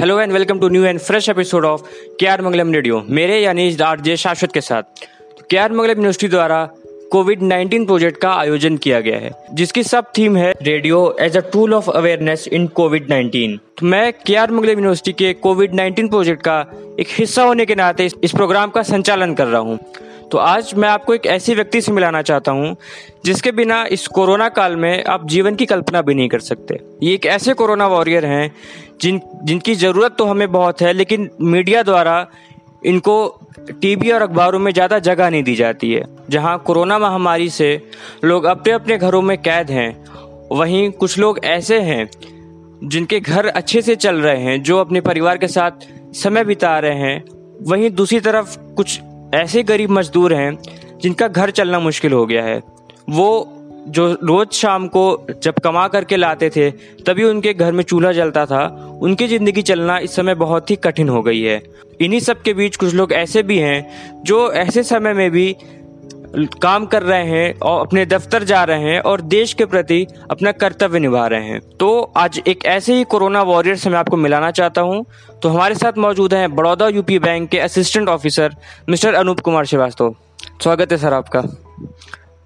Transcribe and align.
Hello 0.00 0.18
and 0.20 0.32
welcome 0.32 0.58
to 0.58 0.68
new 0.68 0.84
and 0.84 0.98
fresh 0.98 1.28
episode 1.28 1.64
of 1.64 1.82
K 2.20 2.26
R 2.26 2.42
Mangalam 2.42 2.72
radio 2.72 3.02
मेरे 3.08 3.38
यानी 3.40 3.76
R 3.84 4.00
J 4.00 4.16
Shashwat 4.16 4.52
के 4.52 4.60
साथ। 4.60 4.82
K 5.50 5.56
R 5.56 5.72
Mangalam 5.72 5.90
university 5.90 6.28
द्वारा 6.28 6.64
Covid 7.12 7.40
19 7.42 7.84
project 7.86 8.20
का 8.20 8.30
आयोजन 8.32 8.76
किया 8.76 9.00
गया 9.00 9.18
है, 9.18 9.30
जिसकी 9.52 9.82
सब 9.82 10.06
थीम 10.18 10.36
है 10.36 10.52
radio 10.62 11.16
as 11.20 11.36
a 11.36 11.40
tool 11.52 11.74
of 11.74 11.90
awareness 11.90 12.48
in 12.48 12.66
Covid 12.66 13.08
19 13.08 13.58
तो 13.78 13.86
मैं 13.86 14.12
के 14.26 14.36
आर 14.36 14.50
मंगलम 14.50 14.70
यूनिवर्सिटी 14.70 15.12
के 15.12 15.32
कोविड 15.42 15.74
19 15.74 16.08
प्रोजेक्ट 16.08 16.42
का 16.42 16.60
एक 17.00 17.08
हिस्सा 17.10 17.42
होने 17.42 17.66
के 17.66 17.74
नाते 17.74 18.08
इस 18.24 18.32
प्रोग्राम 18.32 18.70
का 18.70 18.82
संचालन 18.82 19.34
कर 19.34 19.46
रहा 19.46 19.60
हूँ। 19.60 19.78
तो 20.30 20.38
आज 20.38 20.72
मैं 20.74 20.88
आपको 20.88 21.14
एक 21.14 21.26
ऐसे 21.26 21.54
व्यक्ति 21.54 21.80
से 21.80 21.92
मिलाना 21.92 22.20
चाहता 22.22 22.52
हूँ, 22.52 22.76
जिसके 23.24 23.52
बिना 23.52 23.84
इस 23.84 24.06
कोरोना 24.08 24.48
काल 24.48 24.76
में 24.76 25.04
आप 25.04 25.26
जीवन 25.28 25.54
की 25.54 25.66
कल्पना 25.66 26.02
भी 26.02 26.14
नहीं 26.14 26.28
कर 26.28 26.40
सकते। 26.40 26.78
ये 27.02 27.14
एक 27.14 27.26
ऐसे 27.26 27.54
कोरोना 27.54 27.86
वॉरियर 27.86 28.26
हैं, 28.26 28.52
जिन, 29.00 29.20
जिनकी 29.44 29.74
ज़रूरत 29.74 30.14
तो 30.18 30.24
हमें 30.24 30.50
बहुत 30.52 30.82
है, 30.82 30.92
लेकिन 30.92 31.28
मीडिया 31.40 31.82
द्वारा 31.82 32.26
इनको 32.82 33.16
टीवी 33.72 34.10
और 34.10 34.22
अखबारों 34.22 34.58
में 34.58 34.72
ज़्यादा 34.72 34.98
जगह 35.00 35.30
नहीं 35.30 35.42
दी 35.42 35.54
जाती 35.54 35.92
है, 35.92 36.04
जहाँ 36.30 36.58
कोरोना 36.58 36.98
महामारी 36.98 37.50
से 37.50 37.80
लोग 38.24 38.44
अपने 38.44 38.72
अपने 38.72 38.98
घरों 38.98 39.22
में 39.22 39.36
कैद 39.38 39.70
हैं। 39.70 39.90
वहीं 40.52 40.90
कुछ 40.92 41.18
लोग 41.18 41.44
ऐसे 41.44 41.80
हैं, 41.80 42.08
जिनके 42.84 43.20
घर 43.20 43.46
अच्छे 43.46 43.82
से 43.82 43.96
चल 43.96 44.16
रहे 44.16 44.40
हैं, 44.40 44.62
जो 44.62 44.78
अपने 44.78 45.00
परिवार 45.00 45.38
के 45.38 45.48
साथ 45.48 45.86
समय 46.14 46.44
बिता 46.44 46.78
रहे 46.78 46.98
हैं। 47.00 47.24
वहीं 47.62 47.90
दूसरी 47.90 48.20
तरफ़ 48.20 48.58
कुछ 48.74 49.00
ऐसे 49.34 49.62
गरीब 49.62 49.90
मजदूर 49.90 50.34
हैं 50.34 50.58
जिनका 51.02 51.28
घर 51.28 51.50
चलना 51.50 51.78
मुश्किल 51.80 52.12
हो 52.12 52.24
गया 52.26 52.42
है। 52.44 52.62
वो 53.10 53.56
जो 53.88 54.06
रोज 54.22 54.52
शाम 54.52 54.86
को 54.88 55.26
जब 55.42 55.58
कमा 55.58 55.86
करके 55.88 56.16
लाते 56.16 56.50
थे, 56.50 56.70
तभी 57.06 57.24
उनके 57.24 57.54
घर 57.54 57.72
में 57.72 57.82
चूल्हा 57.84 58.12
जलता 58.12 58.44
था। 58.46 58.64
उनकी 59.02 59.26
ज़िंदगी 59.28 59.62
चलना 59.62 59.98
इस 59.98 60.16
समय 60.16 60.34
बहुत 60.34 60.70
ही 60.70 60.76
कठिन 60.76 61.08
हो 61.08 61.22
गई 61.22 61.40
है। 61.40 61.62
इन्हीं 62.00 62.20
सब 62.20 62.42
के 62.42 62.54
बीच 62.54 62.76
कुछ 62.76 62.94
लोग 62.94 63.12
ऐसे 63.12 63.42
भी 63.42 63.58
हैं 63.58 64.22
जो 64.24 64.50
ऐसे 64.52 64.82
समय 64.82 65.12
में 65.12 65.30
भी 65.30 65.56
काम 66.62 66.86
कर 66.86 67.02
रहे 67.02 67.24
हैं 67.24 67.58
और 67.58 67.80
अपने 67.80 68.04
दफ्तर 68.06 68.44
जा 68.44 68.62
रहे 68.64 68.82
हैं 68.82 69.00
और 69.00 69.20
देश 69.20 69.52
के 69.54 69.64
प्रति 69.64 70.06
अपना 70.30 70.52
कर्तव्य 70.52 70.98
निभा 70.98 71.26
रहे 71.26 71.44
हैं। 71.44 71.60
तो 71.60 72.12
आज 72.16 72.40
एक 72.46 72.64
ऐसे 72.64 72.94
ही 72.94 73.04
कोरोना 73.04 73.42
वॉरियर 73.42 73.76
से 73.76 73.90
मैं 73.90 73.98
आपको 73.98 74.16
मिलाना 74.16 74.50
चाहता 74.50 74.80
हूँ। 74.80 75.04
तो 75.42 75.48
हमारे 75.48 75.74
साथ 75.74 75.98
मौजूद 75.98 76.34
हैं 76.34 76.54
बड़ौदा 76.56 76.88
यूपी 76.88 77.18
बैंक 77.18 77.48
के 77.50 77.58
assistant 77.58 78.08
officer 78.08 78.56
mister 78.88 79.14
Anoop 79.14 79.40
Kumar 79.40 79.64
Srivastava. 79.64 80.14
स्वागत 80.62 80.92
है 80.92 80.98
सर 80.98 81.12
आपका। 81.12 81.42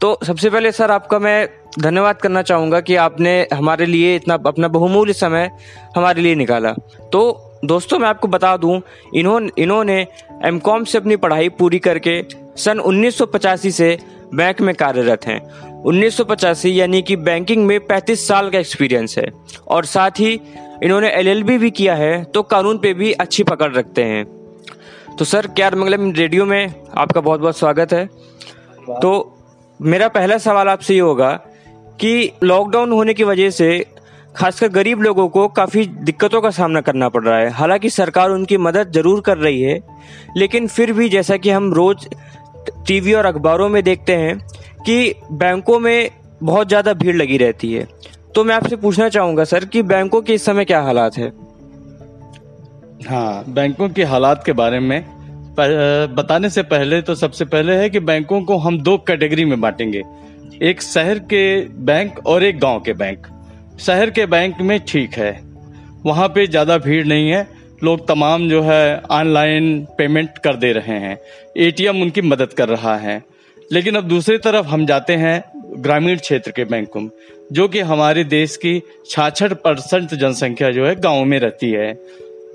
तो 0.00 0.18
सबसे 0.26 0.50
पहले 0.50 0.72
सर 0.72 0.90
आपका 0.90 1.18
मैं 1.18 1.48
धन्यवाद 1.78 2.16
करना 2.16 2.42
चाहूँगा 2.42 2.80
कि 2.80 2.96
आपने 2.96 3.46
हमारे 3.54 3.86
लिए 3.86 4.16
इतना, 4.16 4.34
अपना 4.34 4.68
बहुमूल्य 4.68 5.12
समय 5.12 5.50
हमारे 5.96 6.22
लिए 6.22 6.34
निकाला। 6.34 6.72
तो 7.12 7.50
दोस्तों, 7.64 7.98
मैं 7.98 8.08
आपको 8.08 8.28
बता 8.28 8.56
दूँ 8.56 8.80
इन्होंने 9.14 9.50
इन्होंने 9.58 10.06
एम 10.44 10.58
कॉम 10.58 10.84
से 10.84 10.98
अपनी 10.98 11.16
पढ़ाई 11.16 11.48
पूरी 11.48 11.78
करके 11.78 12.22
सन 12.56 12.80
1985 12.80 13.70
से 13.70 13.98
बैंक 14.34 14.60
में 14.60 14.74
कार्यरत 14.74 15.26
हैं। 15.26 15.40
1985 15.82 16.70
यानी 16.70 17.00
कि 17.02 17.16
बैंकिंग 17.16 17.64
में 17.66 17.78
35 17.86 18.26
साल 18.28 18.50
का 18.50 18.58
एक्सपीरियंस 18.58 19.18
है। 19.18 19.26
और 19.68 19.84
साथ 19.84 20.10
ही 20.10 20.32
इन्होंने 20.82 21.10
एलएलबी 21.10 21.58
भी 21.58 21.70
किया 21.70 21.94
है 21.94 22.22
तो 22.24 22.42
कानून 22.42 22.78
पे 22.78 22.94
भी 22.94 23.12
अच्छी 23.12 23.42
पकड़ 23.42 23.72
रखते 23.72 24.04
हैं। 24.04 24.24
तो 25.18 25.24
सर, 25.24 25.46
क्या 25.46 25.70
मंगलम 25.70 26.12
रेडियो 26.12 26.44
में 26.44 26.74
आपका 26.96 27.20
बहुत 27.20 27.40
बहुत 27.40 27.58
स्वागत 27.58 27.92
है? 27.92 28.06
तो 29.02 29.38
मेरा 29.80 30.08
पहला 30.08 30.38
सवाल 30.38 30.68
आपसे 30.68 30.94
ये 30.94 31.00
होगा 31.00 31.32
कि 32.00 32.30
लॉकडाउन 32.42 32.92
होने 32.92 33.14
की 33.14 33.24
वजह 33.24 33.50
से 33.50 33.84
खासकर 34.36 34.68
गरीब 34.68 35.02
लोगों 35.02 35.28
को 35.28 35.46
काफ़ी 35.48 35.84
दिक्कतों 35.86 36.40
का 36.40 36.50
सामना 36.50 36.80
करना 36.80 37.08
पड़ 37.08 37.22
रहा 37.24 37.38
है। 37.38 37.50
हालाँकि 37.50 37.90
सरकार 37.90 38.30
उनकी 38.30 38.56
मदद 38.58 38.90
ज़रूर 38.92 39.20
कर 39.20 39.38
रही 39.38 39.60
है, 39.62 39.80
लेकिन 40.36 40.66
फिर 40.68 40.92
भी 40.92 41.08
जैसा 41.08 41.36
कि 41.36 41.50
हम 41.50 41.72
रोज़ 41.74 42.08
टीवी 42.86 43.12
और 43.12 43.26
अखबारों 43.26 43.68
में 43.68 43.82
देखते 43.84 44.16
हैं 44.16 44.38
कि 44.86 45.14
बैंकों 45.32 45.78
में 45.78 46.10
बहुत 46.42 46.68
ज़्यादा 46.68 46.92
भीड़ 46.94 47.16
लगी 47.16 47.36
रहती 47.38 47.72
है। 47.72 47.86
तो 48.34 48.44
मैं 48.44 48.54
आपसे 48.54 48.76
पूछना 48.76 49.08
चाहूँगा 49.08 49.44
सर 49.44 49.64
कि 49.64 49.82
बैंकों 49.84 50.20
के 50.22 50.34
इस 50.34 50.44
समय 50.44 50.64
क्या 50.64 50.80
हालात 50.80 51.16
है? 51.16 51.28
हाँ 53.08 53.44
बैंकों 53.48 53.88
के 53.88 54.04
हालात 54.04 54.42
के 54.46 54.52
बारे 54.52 54.80
में 54.80 55.04
बताने 55.58 56.50
से 56.50 56.62
पहले 56.64 57.00
तो 57.02 57.14
सबसे 57.14 57.44
पहले 57.44 57.76
है 57.76 57.90
कि 57.90 58.00
बैंकों 58.00 58.40
को 58.42 58.56
हम 58.56 58.78
दो 58.78 58.96
कैटेगरी 58.98 59.44
में 59.44 59.60
बांटेंगे। 59.60 60.02
एक 60.62 60.82
शहर 60.82 61.18
के 61.24 61.44
बैंक 61.84 62.18
और 62.26 62.44
एक 62.44 62.58
गाँव 62.60 62.80
के 62.80 62.92
बैंक। 62.94 63.26
शहर 63.78 64.10
के 64.10 64.26
बैंक 64.26 64.60
में 64.60 64.78
ठीक 64.80 65.14
है। 65.14 65.32
वहाँ 66.04 66.28
पे 66.28 66.46
ज़्यादा 66.46 66.78
भीड़ 66.78 67.04
नहीं 67.06 67.30
है। 67.30 67.46
लोग 67.84 68.06
तमाम 68.08 68.48
जो 68.48 68.62
है 68.62 69.00
ऑनलाइन 69.00 69.86
पेमेंट 69.98 70.38
कर 70.38 70.56
दे 70.56 70.72
रहे 70.72 70.98
हैं। 70.98 71.18
एटीएम 71.56 72.02
उनकी 72.02 72.22
मदद 72.22 72.52
कर 72.52 72.68
रहा 72.68 72.96
है। 72.96 73.22
लेकिन 73.72 73.94
अब 73.94 74.04
दूसरी 74.04 74.38
तरफ़ 74.38 74.66
हम 74.66 74.86
जाते 74.86 75.12
हैं 75.12 75.42
ग्रामीण 75.82 76.18
क्षेत्र 76.18 76.50
के 76.50 76.64
बैंकों 76.64 77.00
में, 77.00 77.10
जो 77.52 77.68
कि 77.68 77.80
हमारे 77.80 78.24
देश 78.24 78.56
की 78.56 78.80
छाछठ 79.10 79.52
परसेंट 79.52 80.14
जनसंख्या 80.14 80.70
जो 80.70 80.86
है 80.86 80.94
गाँव 80.96 81.24
में 81.24 81.38
रहती 81.38 81.70
है। 81.70 81.92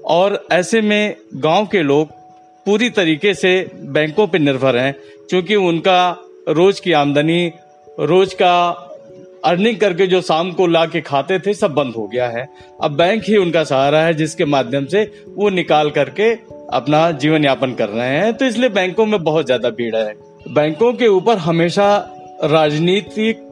और 0.06 0.48
ऐसे 0.52 0.82
में 0.82 1.16
गाँव 1.36 1.66
के 1.66 1.82
लोग 1.84 2.12
पूरी 2.66 2.90
तरीके 2.90 3.34
से 3.34 3.72
बैंकों 3.76 4.28
पर 4.28 4.40
निर्भर 4.40 4.78
हैं, 4.78 4.94
क्योंकि 5.30 5.56
उनका 5.56 6.10
रोज 6.50 6.80
की 6.80 6.92
आमदनी, 6.92 7.52
रोज 8.00 8.34
का 8.34 8.86
अर्निंग 9.46 9.78
करके 9.78 10.08
जो 10.08 10.22
शाम 10.22 10.52
को 10.52 10.68
ला 10.68 10.86
के 10.86 11.02
खाते 11.02 11.40
थे, 11.40 11.54
सब 11.54 11.74
बंद 11.74 11.94
हो 11.96 12.08
गया 12.08 12.28
है। 12.28 12.48
अब 12.84 12.96
बैंक 12.98 13.24
ही 13.24 13.36
उनका 13.38 13.64
सहारा 13.64 14.02
है, 14.02 14.14
जिसके 14.14 14.46
माध्यम 14.46 14.86
से 14.86 15.04
वो 15.36 15.50
निकाल 15.50 15.90
करके 15.90 16.32
अपना 16.74 17.10
जीवन 17.12 17.46
यापन 17.46 17.74
कर 17.74 17.90
रहे 17.90 18.18
हैं। 18.18 18.34
तो 18.34 18.46
इसलिए 18.46 18.70
बैंकों 18.70 19.06
में 19.06 19.24
बहुत 19.24 19.46
ज़्यादा 19.46 19.70
भीड़ 19.70 19.96
है। 19.96 20.14
बैंकों 20.48 20.94
के 20.94 21.08
ऊपर 21.08 21.38
हमेशा 21.38 21.96
राजनीतिक 22.44 23.46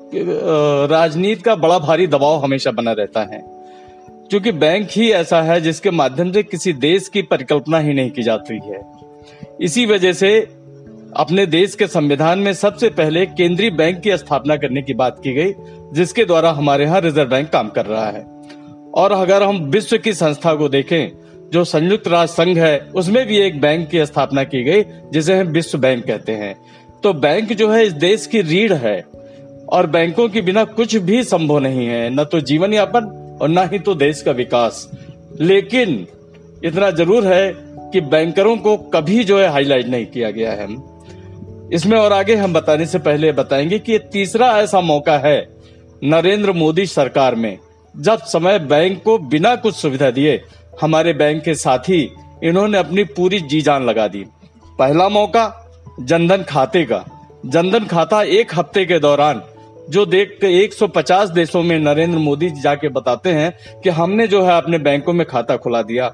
राजनीति 0.92 1.42
का 1.42 1.56
बड़ा 1.56 1.78
भारी 1.80 2.08
दबाव 2.08 2.44
हमेशा 2.44 2.72
बना 2.72 2.92
रहता 2.92 3.22
है। 3.34 3.42
क्योंकि 4.30 4.52
बैंक 4.52 4.88
ही 4.92 5.10
ऐसा 5.12 5.42
है, 5.42 5.60
जिसके 5.62 5.92
माध्यम 5.92 6.32
से 6.32 6.44
किसी 6.44 6.74
देश 6.74 7.08
की 7.08 7.22
परिकल्पना 7.22 7.80
ही 7.80 7.94
नहीं 7.94 8.12
की 8.12 8.24
जाती 8.24 8.60
है। 8.66 8.82
इसी 9.62 9.86
वजह 9.86 10.14
से 10.14 10.30
अपने 11.18 11.46
देश 11.46 11.76
के 11.76 11.88
संविधान 11.88 12.40
में 12.40 12.54
सबसे 12.54 12.90
पहले 12.90 13.26
केंद्रीय 13.26 13.70
बैंक 13.70 14.00
की 14.00 14.18
स्थापना 14.18 14.56
करने 14.56 14.82
की 14.82 14.94
बात 14.94 15.22
की 15.24 15.34
गई, 15.34 15.54
जिसके 15.94 16.26
द्वारा 16.26 16.52
हमारे 16.52 16.84
यहाँ 16.84 17.02
रिज़र्व 17.02 17.30
बैंक 17.30 17.50
काम 17.50 17.70
कर 17.70 17.86
रहा 17.86 18.10
है। 18.10 18.26
और 18.96 19.12
अगर 19.12 19.44
हम 19.44 19.58
विश्व 19.58 19.98
की 19.98 20.14
संस्था 20.14 20.56
को 20.56 20.70
देखें, 20.70 21.10
जो 21.54 21.64
संयुक्त 21.64 22.08
राष्ट्र 22.08 22.44
संघ 22.44 22.58
है, 22.58 22.80
उसमें 22.80 23.28
भी 23.28 23.38
एक 23.38 23.62
बैंक 23.62 23.90
की 23.90 24.06
स्थापना 24.06 24.44
की 24.44 24.64
गई, 24.64 24.84
जिसे 25.14 25.36
हम 25.36 25.48
विश्व 25.48 25.78
बैंक 25.78 26.06
कहते 26.06 26.32
हैं। 26.32 26.56
तो 27.04 27.14
बैंक 27.14 27.54
जो 27.54 27.70
है, 27.70 27.86
इस 27.86 27.94
देश 27.94 28.28
की 28.28 28.42
रीढ़ 28.42 28.74
है। 28.74 29.06
और 29.70 29.88
बैंकों 29.88 30.30
के 30.30 30.42
बिना 30.42 30.64
कुछ 30.64 30.96
भी 30.96 31.24
संभव 31.24 31.60
नहीं 31.60 31.88
है, 31.88 32.10
न 32.10 32.24
तो 32.24 32.40
जीवन 32.40 32.74
यापन 32.74 33.38
और 33.42 33.50
न 33.50 33.58
ही 33.58 33.80
तो 33.80 33.96
देश 33.96 34.22
का 34.22 34.32
विकास। 34.32 34.92
लेकिन 35.42 36.08
इतना 36.64 36.92
ज़रूर 36.92 37.28
है 37.28 37.54
कि 37.60 38.02
बैंकरों 38.02 38.58
को 38.58 38.78
कभी 38.78 39.24
जो 39.24 39.40
है 39.40 39.48
हाईलाइट 39.48 39.88
नहीं 39.88 40.06
किया 40.06 40.32
गया 40.32 40.52
है। 40.52 40.97
इसमें 41.74 41.98
और 41.98 42.14
आगे 42.14 42.36
हम 42.36 42.54
बताने 42.54 42.86
से 42.86 43.00
पहले 43.00 43.32
बताएँगे 43.32 43.80
कि 43.80 43.92
ये 43.92 44.00
तीसरा 44.00 44.48
ऐसा 44.48 44.82
मौका 44.82 45.18
है 45.18 45.50
नरेंद्र 46.04 46.52
मोदी 46.52 46.86
सरकार 46.86 47.36
में, 47.36 47.58
जब 47.98 48.20
समय 48.20 48.60
बैंक 48.60 49.04
को 49.04 49.18
बिना 49.18 49.56
कुछ 49.56 49.76
सुविधा 49.76 50.12
दिए 50.12 50.42
हमारे 50.82 51.14
बैंक 51.14 51.44
के 51.44 51.56
साथी 51.56 52.14
इन्होंने 52.44 52.78
अपनी 52.78 53.04
पूरी 53.04 53.40
जी 53.40 53.62
जान 53.62 53.86
लगा 53.86 54.08
दी। 54.08 54.26
पहला 54.80 55.10
मौका, 55.10 55.70
जनधन 56.00 56.44
खाते 56.44 56.84
का। 56.84 57.06
जनधन 57.46 57.86
खाता 57.86 58.24
एक 58.24 58.56
हफ़्ते 58.56 58.86
के 58.86 59.00
दौरान, 59.00 59.42
जो 59.90 60.06
देख 60.06 60.38
के 60.42 60.48
150 60.64 61.30
देशों 61.30 61.64
में 61.64 61.80
नरेंद्र 61.80 62.18
मोदी 62.18 62.50
जाके 62.50 62.90
बताते 62.90 63.30
हैं 63.30 63.82
कि 63.82 63.90
हमने 63.90 64.28
जो 64.28 64.44
है 64.44 64.58
अपने 64.58 64.78
बैंकों 64.78 65.14
में 65.14 65.28
खाता 65.28 65.58
खुला 65.58 65.82
दिया। 65.82 66.14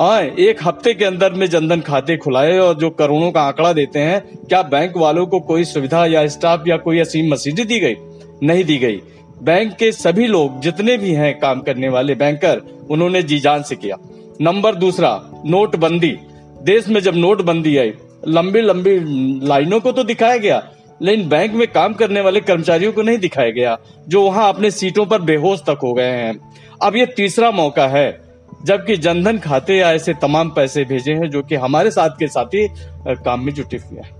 आए, 0.00 0.34
एक 0.38 0.58
हफ़्ते 0.62 0.94
के 0.94 1.04
अंदर 1.04 1.32
में 1.32 1.46
जनधन 1.46 1.80
खाते 1.80 2.16
खुलाए 2.16 2.58
और 2.58 2.74
जो 2.74 2.90
करोड़ों 2.90 3.32
का 3.32 3.42
आंकड़ा 3.42 3.72
देते 3.72 3.98
हैं, 3.98 4.38
क्या 4.48 4.62
बैंक 4.62 4.92
वालों 4.96 5.26
को 5.26 5.40
कोई 5.40 5.64
सुविधा 5.64 6.06
या 6.06 6.26
स्टाफ 6.28 6.64
या 6.68 6.76
कोई 6.76 6.98
असीम 6.98 7.32
मसीदी 7.32 7.64
दी 7.64 7.80
गई? 7.80 7.94
नहीं 8.42 8.64
दी 8.64 8.76
गई। 8.76 8.96
बैंक 9.42 9.76
के 9.76 9.92
सभी 9.92 10.26
लोग, 10.26 10.60
जितने 10.60 10.96
भी 10.96 11.12
हैं 11.12 11.38
काम 11.38 11.60
करने 11.60 11.88
वाले 11.88 12.14
बैंकर, 12.14 12.62
उन्होंने 12.90 13.22
जी 13.22 13.38
जान 13.38 13.62
से 13.62 13.76
किया। 13.76 13.96
नंबर 14.40 14.74
दूसरा, 14.74 15.30
नोटबंदी। 15.46 16.16
देश 16.62 16.88
में 16.88 17.00
जब 17.00 17.16
नोटबंदी 17.16 17.76
आई 17.76 17.92
लंबी 18.28 18.60
लंबी 18.60 18.98
लाइनों 19.46 19.80
को 19.80 19.92
तो 19.92 20.04
दिखाया 20.04 20.36
गया, 20.36 20.70
लेकिन 21.02 21.28
बैंक 21.28 21.52
में 21.52 21.68
काम 21.68 21.94
करने 21.94 22.20
वाले 22.20 22.40
कर्मचारियों 22.40 22.92
को 22.92 23.02
नहीं 23.02 23.18
दिखाया 23.18 23.50
गया, 23.50 23.78
जो 24.08 24.22
वहाँ 24.22 24.48
अपने 24.48 24.70
सीटों 24.70 25.06
पर 25.06 25.22
बेहोश 25.22 25.60
तक 25.60 25.78
हो 25.82 25.94
गए 25.94 26.10
हैं। 26.10 26.52
अब 26.82 26.96
ये 26.96 27.06
तीसरा 27.06 27.50
मौका 27.50 27.86
है। 27.86 28.23
जबकि 28.64 28.96
जनधन 28.98 29.38
खाते 29.38 29.76
या 29.76 29.92
ऐसे 29.92 30.14
तमाम 30.22 30.50
पैसे 30.50 30.84
भेजे 30.84 31.12
हैं 31.14 31.30
जो 31.30 31.42
कि 31.42 31.54
हमारे 31.56 31.90
साथ 31.90 32.18
के 32.18 32.28
साथी 32.28 32.66
काम 33.08 33.40
में 33.40 33.52
जुटे 33.54 33.76
हुए 33.78 34.00
हैं। 34.00 34.12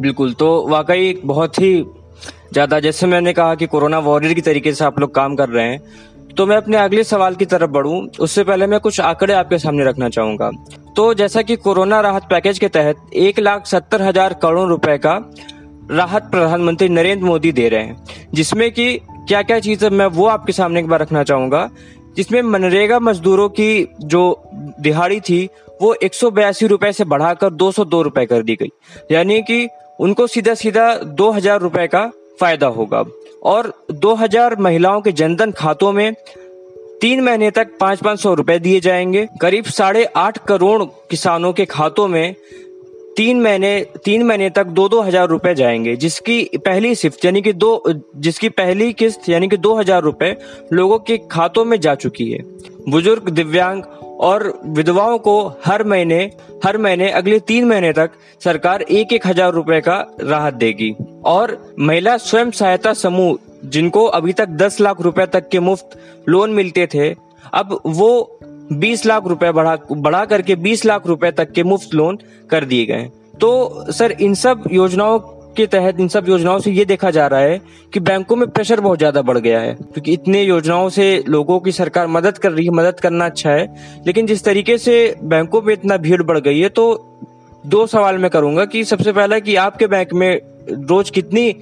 बिल्कुल 0.00 0.32
तो 0.34 0.48
वाकई 0.68 1.12
बहुत 1.24 1.58
ही 1.58 1.74
ज़्यादा, 2.52 2.78
जैसे 2.80 3.06
मैंने 3.06 3.32
कहा 3.32 3.54
कि 3.54 3.66
कोरोना 3.66 3.98
वॉरियर 4.00 4.34
की 4.34 4.40
तरीके 4.42 4.72
से 4.72 4.84
आप 4.84 5.00
लोग 5.00 5.14
काम 5.14 5.34
कर 5.36 5.48
रहे 5.48 5.64
हैं 5.64 5.80
तो 6.30 6.44
मैं 6.46 6.56
अपने 6.56 6.76
अगले 6.76 7.02
सवाल 7.04 7.34
की 7.34 7.44
तरफ़ 7.46 7.70
बढ़ूं। 7.70 8.00
उससे 8.20 8.42
पहले 8.44 8.66
मैं 8.66 8.78
कुछ 8.80 9.00
आंकड़े 9.02 9.34
आपके 9.34 9.58
सामने 9.58 9.84
रखना 9.84 10.08
चाहूँगा। 10.08 10.50
तो 10.96 11.12
जैसा 11.14 11.42
कि 11.42 11.56
कोरोना 11.58 12.00
राहत 12.00 12.22
पैकेज 12.30 12.58
के 12.58 12.68
तहत 12.70 13.14
एक 13.16 13.38
लाख 13.40 13.66
सत्तर 13.66 14.02
हज़ार 14.02 14.34
करोड़ 14.42 14.68
रुपए 14.68 14.96
का 14.98 15.14
राहत 15.90 16.22
प्रधानमंत्री 16.30 16.88
नरेंद्र 16.88 17.26
मोदी 17.26 17.52
दे 17.52 17.68
रहे 17.68 17.82
हैं, 17.82 17.96
जिसमें 18.34 18.70
कि 18.72 18.92
क्या 19.28 19.42
क्या 19.42 19.58
चीज़ें 19.60 19.88
मैं 19.90 20.06
वो 20.08 20.26
आपके 20.28 20.52
सामने 20.52 20.80
एक 20.80 20.88
बार 20.88 21.00
रखना 21.00 21.22
चाहूँगा। 21.24 21.68
जिसमें 22.16 22.40
मनरेगा 22.42 22.98
मजदूरों 23.00 23.48
की 23.48 23.88
जो 24.00 24.22
दिहाड़ी 24.80 25.20
थी, 25.20 25.48
वो 25.82 25.94
एक 25.94 26.14
रुपए 26.62 26.92
से 26.92 27.04
बढ़ाकर 27.04 27.50
दो 27.50 27.70
सौ 27.72 27.84
दो 27.84 28.02
रुपए 28.02 28.26
कर 28.26 28.42
दी 28.42 28.56
गई। 28.56 28.70
यानी 29.10 29.42
कि 29.42 29.68
उनको 30.00 30.26
सीधा 30.26 30.54
सीधा 30.54 30.94
दो 30.94 31.30
हज़ार 31.30 31.60
रुपए 31.60 31.86
का 31.86 32.10
फ़ायदा 32.40 32.66
होगा 32.66 33.04
और 33.42 33.72
2000 33.92 34.58
महिलाओं 34.58 35.00
के 35.00 35.12
जनधन 35.12 35.50
खातों 35.50 35.92
में 35.92 36.14
तीन 37.00 37.20
महीने 37.20 37.50
तक 37.50 37.68
पाँच 37.80 38.00
पाँच 38.00 38.20
सौ 38.20 38.34
रुपए 38.34 38.58
दिए 38.58 38.80
जाएँगे। 38.80 39.26
करीब 39.40 39.64
साढ़े 39.64 40.04
आठ 40.04 40.38
करोड़ 40.38 40.82
किसानों 41.10 41.52
के 41.52 41.64
खातों 41.64 42.08
में 42.08 42.34
तीन 43.16 43.40
महीने 43.40 43.86
तीन 44.04 44.22
महीने 44.22 44.50
तक 44.50 44.64
दो 44.66 44.88
दो 44.88 45.00
हज़ार 45.00 45.28
रुपए 45.28 45.54
जाएँगे, 45.54 45.96
जिसकी 45.96 46.42
पहली 46.56 46.94
शिफ्ट, 46.94 47.24
यानी 47.24 47.42
कि 47.42 47.52
दो, 47.52 47.82
जिसकी 48.16 48.48
पहली 48.48 48.92
किस्त, 48.92 49.28
यानी 49.28 49.48
कि 49.48 49.56
दो 49.56 49.74
हज़ार 49.74 50.02
रुपए 50.02 50.36
लोगों 50.72 50.98
के 50.98 51.18
खातों 51.18 51.64
में 51.64 51.80
जा 51.80 51.94
चुकी 51.94 52.30
है। 52.30 52.38
बुज़ुर्ग, 52.88 53.28
दिव्यांग 53.28 53.82
और 54.20 54.60
विधवाओं 54.66 55.18
को 55.18 55.52
हर 55.64 55.84
महीने 55.84 56.30
हर 56.64 56.78
महीने, 56.78 57.10
अगले 57.10 57.38
तीन 57.38 57.64
महीने 57.64 57.92
तक 57.92 58.10
सरकार 58.44 58.82
एक 58.82 59.12
एक 59.12 59.26
हज़ार 59.26 59.52
रुपए 59.52 59.80
का 59.80 60.16
राहत 60.20 60.54
देगी। 60.54 60.94
और 61.24 61.74
महिला 61.78 62.16
स्वयं 62.16 62.50
सहायता 62.50 62.92
समूह, 62.92 63.38
जिनको 63.64 64.04
अभी 64.04 64.32
तक 64.32 64.48
दस 64.48 64.80
लाख 64.80 65.00
रुपए 65.00 65.26
तक 65.26 65.48
के 65.48 65.60
मुफ़्त 65.60 65.98
लोन 66.28 66.50
मिलते 66.50 66.86
थे, 66.94 67.10
अब 67.52 67.80
वो 67.86 68.40
बीस 68.72 69.06
लाख 69.06 69.26
रुपए 69.26 69.50
बढ़ा 69.52 69.76
बढ़ा 69.92 70.24
करके 70.24 70.56
बीस 70.56 70.84
लाख 70.84 71.06
रुपए 71.06 71.30
तक 71.30 71.52
के 71.52 71.62
मुफ़्त 71.64 71.94
लोन 71.94 72.18
कर 72.50 72.64
दिए 72.64 72.86
गए 72.86 73.10
तो 73.40 73.92
सर, 73.92 74.12
इन 74.12 74.34
सब 74.34 74.64
योजनाओं 74.72 75.18
के 75.56 75.66
तहत, 75.66 76.00
इन 76.00 76.08
सब 76.08 76.28
योजनाओं 76.28 76.58
से 76.58 76.70
ये 76.70 76.84
देखा 76.84 77.10
जा 77.10 77.26
रहा 77.26 77.40
है 77.40 77.60
कि 77.92 78.00
बैंकों 78.00 78.36
में 78.36 78.48
प्रेशर 78.48 78.80
बहुत 78.80 78.98
ज़्यादा 78.98 79.22
बढ़ 79.22 79.38
गया 79.38 79.60
है, 79.60 79.74
क्योंकि 79.74 80.12
इतने 80.12 80.42
योजनाओं 80.42 80.88
से 80.88 81.24
लोगों 81.28 81.58
की 81.60 81.72
सरकार 81.72 82.06
मदद 82.08 82.38
कर 82.38 82.52
रही 82.52 82.64
है, 82.64 82.72
मदद 82.72 83.00
करना 83.00 83.26
अच्छा 83.26 83.50
है। 83.50 84.02
लेकिन 84.06 84.26
जिस 84.26 84.44
तरीके 84.44 84.78
से 84.78 85.14
बैंकों 85.24 85.62
में 85.62 85.72
इतना 85.72 85.96
भीड़ 85.98 86.22
बढ़ 86.22 86.38
गई 86.38 86.58
है 86.60 86.68
तो 86.70 86.86
दो 87.64 87.86
सवाल 87.86 88.18
मैं 88.18 88.30
करूँगा 88.30 88.64
कि 88.64 88.84
सबसे 88.84 89.12
पहला 89.12 89.38
कि 89.38 89.56
आपके 89.58 89.86
बैंक 89.86 90.12
में 90.12 90.40
रोज 90.68 91.10
कितनी 91.10 91.54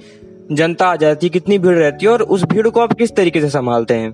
जनता 0.51 0.87
आ 0.87 0.95
जाती 0.95 1.25
है, 1.25 1.29
कितनी 1.29 1.57
भीड़ 1.59 1.77
रहती 1.77 2.05
है, 2.05 2.11
और 2.11 2.21
उस 2.21 2.43
भीड़ 2.43 2.67
को 2.67 2.79
आप 2.79 2.93
किस 2.93 3.15
तरीके 3.15 3.41
से 3.41 3.49
संभालते 3.49 3.93
हैं? 3.93 4.13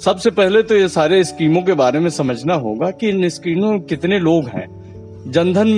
सबसे 0.00 0.30
पहले 0.30 0.62
तो 0.62 0.76
ये 0.76 0.88
सारे 0.88 1.22
स्कीमों 1.24 1.62
के 1.62 1.72
बारे 1.72 2.00
में 2.00 2.08
समझना 2.10 2.54
होगा 2.54 2.90
कि 2.90 3.08
इन 3.08 3.28
स्कीमों 3.28 3.70
में 3.72 3.80
कितने 3.80 4.18
लोग 4.18 4.48
हैं। 4.48 4.66
जनधन 5.26 5.72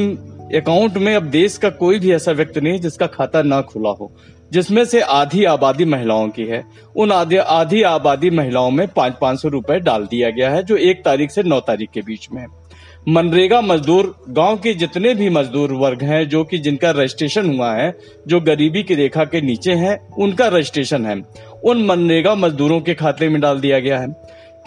अकाउंट 0.54 0.96
में 0.96 1.14
अब 1.14 1.22
देश 1.22 1.56
का 1.58 1.70
कोई 1.70 1.98
भी 1.98 2.12
ऐसा 2.12 2.32
व्यक्ति 2.32 2.60
नहीं 2.60 2.80
जिसका 2.80 3.06
खाता 3.06 3.42
ना 3.42 3.60
खुला 3.62 3.90
हो, 3.90 4.10
जिसमें 4.52 4.84
से 4.84 5.00
आधी 5.00 5.44
आबादी 5.44 5.84
महिलाओं 5.84 6.28
की 6.28 6.44
है। 6.44 6.62
उन 6.96 7.12
आधी 7.12 7.36
आधी 7.36 7.82
आबादी 7.82 8.30
महिलाओं 8.30 8.70
में 8.70 8.86
पाँच 8.88 9.14
पाँच 9.20 9.40
सौ 9.40 9.48
रुपए 9.48 9.80
डाल 9.80 10.06
दिया 10.06 10.30
गया 10.30 10.50
है, 10.50 10.62
जो 10.62 10.76
एक 10.76 11.04
तारीख 11.04 11.30
से 11.30 11.42
नौ 11.42 11.60
तारीख 11.60 11.90
के 11.90 12.00
बीच 12.00 12.28
में 12.32 12.46
मनरेगा 13.08 13.60
मजदूर, 13.60 14.14
गाँव 14.28 14.56
के 14.56 14.72
जितने 14.74 15.14
भी 15.14 15.28
मजदूर 15.30 15.72
वर्ग 15.72 16.02
हैं, 16.02 16.28
जो 16.28 16.42
कि 16.44 16.58
जिनका 16.58 16.90
रजिस्ट्रेशन 16.90 17.54
हुआ 17.56 17.72
है, 17.72 17.98
जो 18.28 18.40
गरीबी 18.40 18.82
की 18.82 18.94
रेखा 18.94 19.24
के 19.24 19.40
नीचे 19.40 19.72
हैं, 19.72 19.96
उनका 20.18 20.46
रजिस्ट्रेशन 20.46 21.06
है। 21.06 21.16
उन 21.64 21.84
मनरेगा 21.86 22.34
मजदूरों 22.34 22.80
के 22.80 22.94
खाते 22.94 23.28
में 23.28 23.40
डाल 23.40 23.60
दिया 23.60 23.78
गया 23.78 23.98
है। 23.98 24.08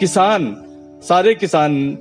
किसान, 0.00 0.54
सारे 1.02 1.34
किसान, 1.34 1.96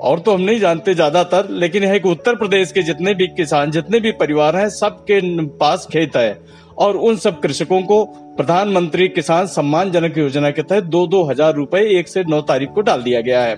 और 0.00 0.18
तो 0.18 0.32
हम 0.34 0.40
नहीं 0.40 0.58
जानते 0.60 0.94
ज़्यादातर, 0.94 1.48
लेकिन 1.50 1.84
है 1.84 1.98
कि 2.00 2.08
उत्तर 2.08 2.34
प्रदेश 2.34 2.72
के 2.72 2.82
जितने 2.82 3.14
भी 3.14 3.26
किसान, 3.26 3.70
जितने 3.70 4.00
भी 4.00 4.12
परिवार 4.12 4.56
हैं, 4.56 4.68
सबके 4.68 5.20
पास 5.58 5.86
खेत 5.92 6.16
है। 6.16 6.38
और 6.78 6.96
उन 6.96 7.16
सब 7.16 7.40
कृषकों 7.40 7.80
को 7.82 8.04
प्रधानमंत्री 8.36 9.08
किसान 9.08 9.46
सम्मान 9.46 9.90
जनक 9.90 10.18
योजना 10.18 10.50
के 10.50 10.62
तहत 10.62 10.84
दो 10.84 11.06
दो 11.06 11.22
हज़ार 11.22 11.54
रूपए 11.54 11.80
एक 11.98 12.08
से 12.08 12.24
नौ 12.24 12.40
तारीख 12.42 12.70
को 12.70 12.80
डाल 12.80 13.02
दिया 13.02 13.20
गया 13.20 13.42
है। 13.42 13.56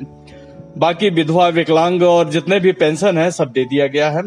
बाकी 0.79 1.11
विधवा, 1.11 1.49
विकलांग 1.49 2.03
और 2.03 2.31
जितने 2.31 2.59
भी 2.61 2.73
पेंशन 2.73 3.19
है, 3.19 3.31
सब 3.31 3.53
दे 3.53 3.65
दिया 3.65 3.87
गया 3.87 4.11
है। 4.11 4.23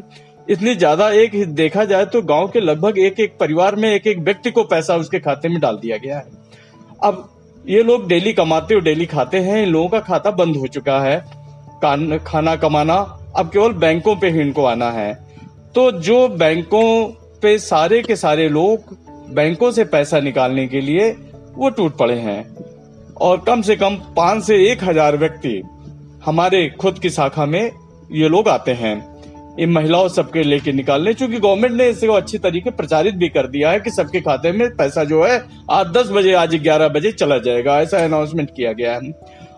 इतनी 0.50 0.74
ज़्यादा 0.76 1.10
एक 1.14 1.34
देखा 1.56 1.84
जाए 1.86 2.06
तो 2.06 2.22
गाँव 2.22 2.48
के 2.48 2.60
लगभग 2.60 2.98
एक 3.00 3.20
एक 3.20 3.38
परिवार 3.40 3.76
में 3.76 3.90
एक 3.90 4.08
एक 4.08 4.20
व्यक्ति 4.20 4.52
को 4.52 4.64
पैसा 4.64 4.96
उसके 4.96 5.20
खाते 5.20 5.50
में 5.50 5.60
डाल 5.62 5.78
दिया 5.78 5.98
गया 5.98 6.18
है। 6.18 6.26
अब 7.04 7.28
ये 7.66 7.84
लोग 7.84 8.08
डेली 8.08 8.34
कमाते 8.34 8.76
और 8.76 8.82
डेली 8.82 9.06
खाते 9.06 9.40
हैं, 9.40 9.62
इन 9.64 9.70
लोगों 9.70 9.90
का 9.90 10.00
खाता 10.00 10.32
बंद 10.32 10.58
हो 10.58 10.68
चुका 10.68 11.00
है। 11.00 11.20
खाना 12.20 12.56
कमाना, 12.56 12.96
अब 13.36 13.50
केवल 13.50 13.74
बैंकों 13.76 14.16
पे 14.16 14.30
ही 14.30 14.42
इनको 14.42 14.66
आना 14.66 14.90
है। 14.92 15.14
तो 15.76 15.92
जो 15.92 16.28
बैंकों 16.30 17.06
पे 17.42 17.58
सारे 17.60 18.02
के 18.02 18.16
सारे 18.16 18.48
लोग 18.50 18.98
बैंकों 19.34 19.72
से 19.72 19.84
पैसा 19.86 20.20
निकालने 20.20 20.68
के 20.68 20.82
लिए 20.82 21.10
वो 21.56 21.70
टूट 21.70 21.98
पड़े 21.98 22.16
हैं। 22.16 22.44
और 23.22 23.40
कम 23.40 23.62
से 23.62 23.76
कम 23.76 23.96
पाँच 24.18 24.44
से 24.44 24.58
एक 24.72 24.84
हज़ार 24.84 25.18
व्यक्ति 25.18 25.62
हमारे 26.26 26.68
खुद 26.80 27.00
की 27.00 27.10
शाखा 27.10 27.46
में 27.46 27.72
ये 28.12 28.30
लोग 28.30 28.50
आते 28.50 28.74
हैं। 28.74 28.98
इन 29.58 29.70
महिलाओं 29.70 30.08
सबके 30.10 30.44
लेके 30.44 30.72
निकालने, 30.72 31.14
चूँकि 31.14 31.40
गवर्नमेंट 31.40 31.74
ने 31.74 31.90
इसे 31.90 32.08
अच्छी 32.16 32.38
तरीके 32.38 32.70
प्रचारित 32.72 33.16
भी 33.16 33.30
कर 33.30 33.48
दिया 33.48 33.72
है 33.72 33.80
कि 33.80 33.92
सबके 33.92 34.22
खाते 34.22 34.52
में 34.52 34.70
पैसा 34.76 35.04
जो 35.04 35.24
है, 35.24 35.44
आज 35.72 35.88
दस 35.88 36.10
बजे, 36.10 36.34
आज 36.34 36.56
ग्यारह 36.56 36.88
बजे 36.90 37.12
चला 37.12 37.38
जाएगा, 37.40 37.80
ऐसा 37.82 38.04
अनाउंसमेंट 38.06 38.50
किया 38.56 38.74
गया 38.74 38.94
है। 38.94 39.12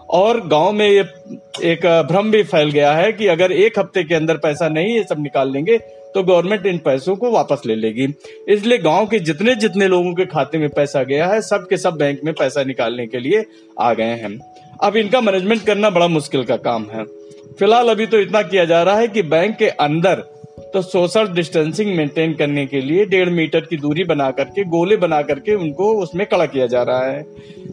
और 0.10 0.40
गाँव 0.48 0.72
में 0.72 0.88
ये 0.88 1.04
एक 1.64 1.86
भ्रम 2.08 2.32
भी 2.32 2.44
फैल 2.44 2.72
गया 2.72 2.92
है 2.94 3.12
कि 3.14 3.28
अगर 3.28 3.52
एक 3.52 3.80
हफ़्ते 3.80 4.04
के 4.04 4.16
अंदर 4.16 4.38
पैसा 4.38 4.68
नहीं 4.70 4.96
ये 4.96 5.04
सब 5.04 5.22
निकाल 5.22 5.52
लेंगे 5.52 5.78
तो 6.16 6.24
गवर्नमेंट 6.24 6.66
इन 6.66 6.78
पैसों 6.78 7.16
को 7.16 7.30
वापस 7.32 7.62
ले 7.66 7.76
लेगी। 7.76 8.08
इसलिए 8.48 8.78
गाँव 8.78 9.06
के 9.08 9.20
जितने 9.20 9.56
जितने 9.56 9.88
लोगों 9.88 10.14
के 10.14 10.26
खाते 10.26 10.58
में 10.58 10.68
पैसा 10.70 11.04
गया 11.04 11.28
है, 11.28 11.42
सब 11.42 11.68
के 11.70 11.78
सब 11.78 11.98
बैंक 11.98 12.20
में 12.26 12.34
पैसा 12.34 12.64
निकालने 12.64 13.06
के 13.08 13.20
लिए 13.20 13.46
आ 13.80 13.94
गए 13.94 14.16
हैं। 14.16 14.38
अब 14.84 14.96
इनका 14.96 15.22
मैनेजमेंट 15.22 15.66
करना 15.66 15.90
बड़ा 15.90 16.08
मुश्किल 16.08 16.44
का 16.44 16.58
काम 16.58 16.88
है। 16.94 17.06
फ़िलहाल 17.60 17.90
अभी 17.90 18.06
तो 18.06 18.20
इतना 18.20 18.42
किया 18.42 18.66
जा 18.66 18.82
रहा 18.84 18.96
है 18.96 19.08
कि 19.08 19.22
बैंक 19.22 19.56
के 19.56 19.68
अंदर 19.68 20.24
तो 20.74 20.82
सोशल 20.82 21.28
डिस्टेंसिंग 21.28 21.96
मेंटेन 21.96 22.34
करने 22.34 22.66
के 22.66 22.82
लिए 22.82 23.06
डेढ़ 23.06 23.30
मीटर 23.30 23.60
की 23.60 23.78
दूरी 23.78 24.04
बना 24.04 24.30
करके, 24.32 24.64
गोले 24.64 24.98
बना 24.98 25.22
करके 25.22 25.56
उनको 25.56 25.92
उसमें 25.94 26.26
कड़ा 26.28 26.46
किया 26.46 26.68
जा 26.68 26.84
रहा 26.84 27.06
है। 27.06 27.26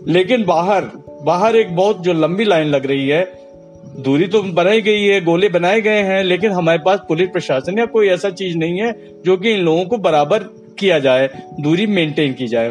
लेकिन 0.06 0.44
बाहर 0.44 0.91
बाहर 1.24 1.56
एक 1.56 1.74
बहुत 1.76 2.03
जो 2.03 2.12
लंबी 2.12 2.44
लाइन 2.44 2.67
लग 2.67 2.86
रही 2.86 3.08
है, 3.08 3.22
दूरी 3.98 4.26
तो 4.26 4.43
बनाई 4.43 4.81
गई 4.81 5.05
है, 5.05 5.20
गोले 5.20 5.48
बनाए 5.48 5.81
गए 5.81 6.03
हैं, 6.03 6.22
लेकिन 6.24 6.53
हमारे 6.53 6.79
पास 6.79 7.00
पुलिस 7.08 7.29
प्रशासन 7.29 7.79
या 7.79 7.86
कोई 7.86 8.08
ऐसा 8.08 8.31
चीज़ 8.31 8.56
नहीं 8.56 8.81
है 8.81 8.93
जो 9.24 9.36
कि 9.36 9.53
इन 9.53 9.60
लोगों 9.60 9.84
को 9.84 9.98
बराबर 9.98 10.43
किया 10.79 10.98
जाए, 10.98 11.29
दूरी 11.60 11.86
मेंटेन 11.86 12.32
की 12.32 12.46
जाए। 12.46 12.70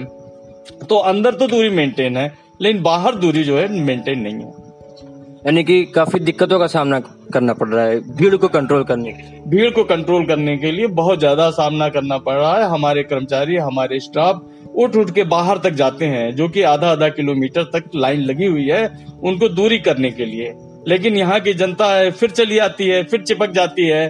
तो 0.89 0.97
अंदर 0.97 1.35
तो 1.35 1.47
दूरी 1.47 1.69
मेंटेन 1.69 2.17
है, 2.17 2.31
लेकिन 2.61 2.81
बाहर 2.81 3.15
दूरी 3.15 3.43
जो 3.43 3.57
है 3.57 3.67
मेंटेन 3.81 4.19
नहीं 4.19 4.33
है। 4.33 4.66
यानी 5.45 5.63
कि 5.63 5.83
काफ़ी 5.85 6.19
दिक्कतों 6.19 6.59
का 6.59 6.67
सामना 6.67 6.99
करना 7.33 7.53
पड़ 7.53 7.67
रहा 7.69 7.83
है 7.85 7.99
भीड़ 8.15 8.35
को 8.35 8.47
कंट्रोल 8.47 8.83
करने 8.83 9.11
के 9.11 9.21
लिए। 9.21 9.41
भीड़ 9.47 9.69
को 9.71 9.83
कंट्रोल 9.85 10.25
करने 10.25 10.57
के 10.57 10.71
लिए 10.71 10.87
बहुत 10.95 11.19
ज़्यादा 11.19 11.49
सामना 11.51 11.89
करना 11.89 12.17
पड़ 12.19 12.35
रहा 12.35 12.55
है। 12.57 12.69
हमारे 12.69 13.03
कर्मचारी 13.03 13.55
हमारे 13.57 13.99
स्टाफ 13.99 14.41
उठ 14.75 14.95
उठ 14.95 15.11
के 15.11 15.23
बाहर 15.25 15.57
तक 15.57 15.73
जाते 15.73 16.05
हैं 16.05 16.35
जो 16.35 16.47
कि 16.49 16.61
आधा 16.65 16.87
आधा 16.87 17.09
किलोमीटर 17.11 17.63
तक 17.73 17.89
लाइन 17.95 18.21
लगी 18.21 18.45
हुई 18.45 18.67
है 18.67 18.85
उनको 19.23 19.49
दूरी 19.51 19.77
करने 19.79 20.11
के 20.11 20.25
लिए। 20.25 20.53
लेकिन 20.87 21.17
यहाँ 21.17 21.39
की 21.39 21.53
जनता 21.53 21.85
है 21.87 22.11
फिर 22.11 22.29
चली 22.31 22.57
आती 22.59 22.87
है 22.87 23.03
फिर 23.03 23.21
चिपक 23.21 23.51
जाती 23.51 23.87
है 23.87 24.07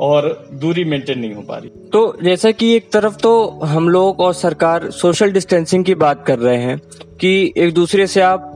और 0.00 0.26
दूरी 0.54 0.84
मेंटेन 0.84 1.18
नहीं 1.18 1.34
हो 1.34 1.42
पा 1.42 1.56
रही। 1.56 1.68
तो 1.92 2.16
जैसा 2.22 2.50
कि 2.50 2.74
एक 2.76 2.90
तरफ़ 2.92 3.16
तो 3.16 3.48
हम 3.64 3.88
लोग 3.88 4.20
और 4.20 4.32
सरकार 4.34 4.90
सोशल 4.92 5.32
डिस्टेंसिंग 5.32 5.84
की 5.84 5.94
बात 5.96 6.24
कर 6.26 6.38
रहे 6.38 6.56
हैं 6.58 6.78
कि 7.20 7.52
एक 7.56 7.74
दूसरे 7.74 8.06
से 8.06 8.20
आप 8.22 8.50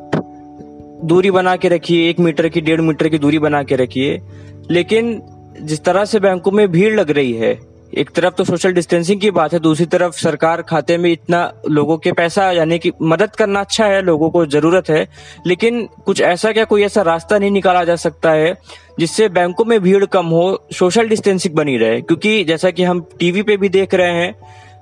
दूरी 1.05 1.31
बना 1.31 1.57
के 1.57 1.69
रखिए, 1.69 2.11
एक 2.11 2.21
मीटर 2.21 2.49
की, 2.49 2.61
डेढ़ 2.61 2.81
मीटर 2.81 3.09
की 3.09 3.19
दूरी 3.19 3.39
बना 3.39 3.63
के 3.63 3.77
रखिए। 3.77 4.23
लेकिन 4.71 5.23
जिस 5.61 5.85
तरह 5.85 6.05
से 6.05 6.21
बैंकों 6.21 6.51
में 6.51 6.69
भीड़ 6.69 7.01
लग 7.01 7.11
रही 7.11 7.33
है, 7.33 7.61
एक 7.95 8.11
तरफ़ 8.11 8.35
तो 8.35 8.45
सोशल 8.45 8.73
डिस्टेंसिंग 8.73 9.21
की 9.21 9.31
बात 9.31 9.53
है, 9.53 9.59
दूसरी 9.59 9.87
तरफ़ 9.87 10.13
सरकार 10.13 10.63
खाते 10.63 10.99
में 10.99 11.13
इतना 11.13 11.55
लोगों 11.71 11.99
के 11.99 12.13
पैसा, 12.13 12.53
यानी 12.53 12.79
कि 12.79 12.93
मदद 13.03 13.31
करना 13.31 13.61
अच्छा 13.61 13.87
है, 13.87 14.03
लोगों 14.03 14.31
को 14.31 14.47
ज़रूरत 14.47 14.91
है। 14.91 15.09
लेकिन 15.47 15.89
कुछ 16.07 16.21
ऐसा 16.21 16.53
क्या, 16.53 16.65
कोई 16.65 16.83
ऐसा 16.83 17.03
रास्ता 17.03 17.39
नहीं 17.39 17.51
निकाला 17.51 17.85
जा 17.85 17.97
सकता 17.97 18.31
है, 18.31 18.59
जिससे 18.99 19.29
बैंकों 19.29 19.65
में 19.65 19.81
भीड़ 19.81 20.05
कम 20.05 20.27
हो 20.27 20.67
सोशल 20.73 21.09
डिस्टेंसिंग 21.09 21.55
बनी 21.55 21.77
रहे। 21.77 22.01
क्योंकि 22.01 22.45
जैसा 22.45 22.71
कि 22.71 22.83
हम 22.83 23.07
टीवी 23.19 23.43
पे 23.43 23.57
भी 23.57 23.69
देख 23.69 23.95
रहे 23.95 24.13
हैं 24.13 24.35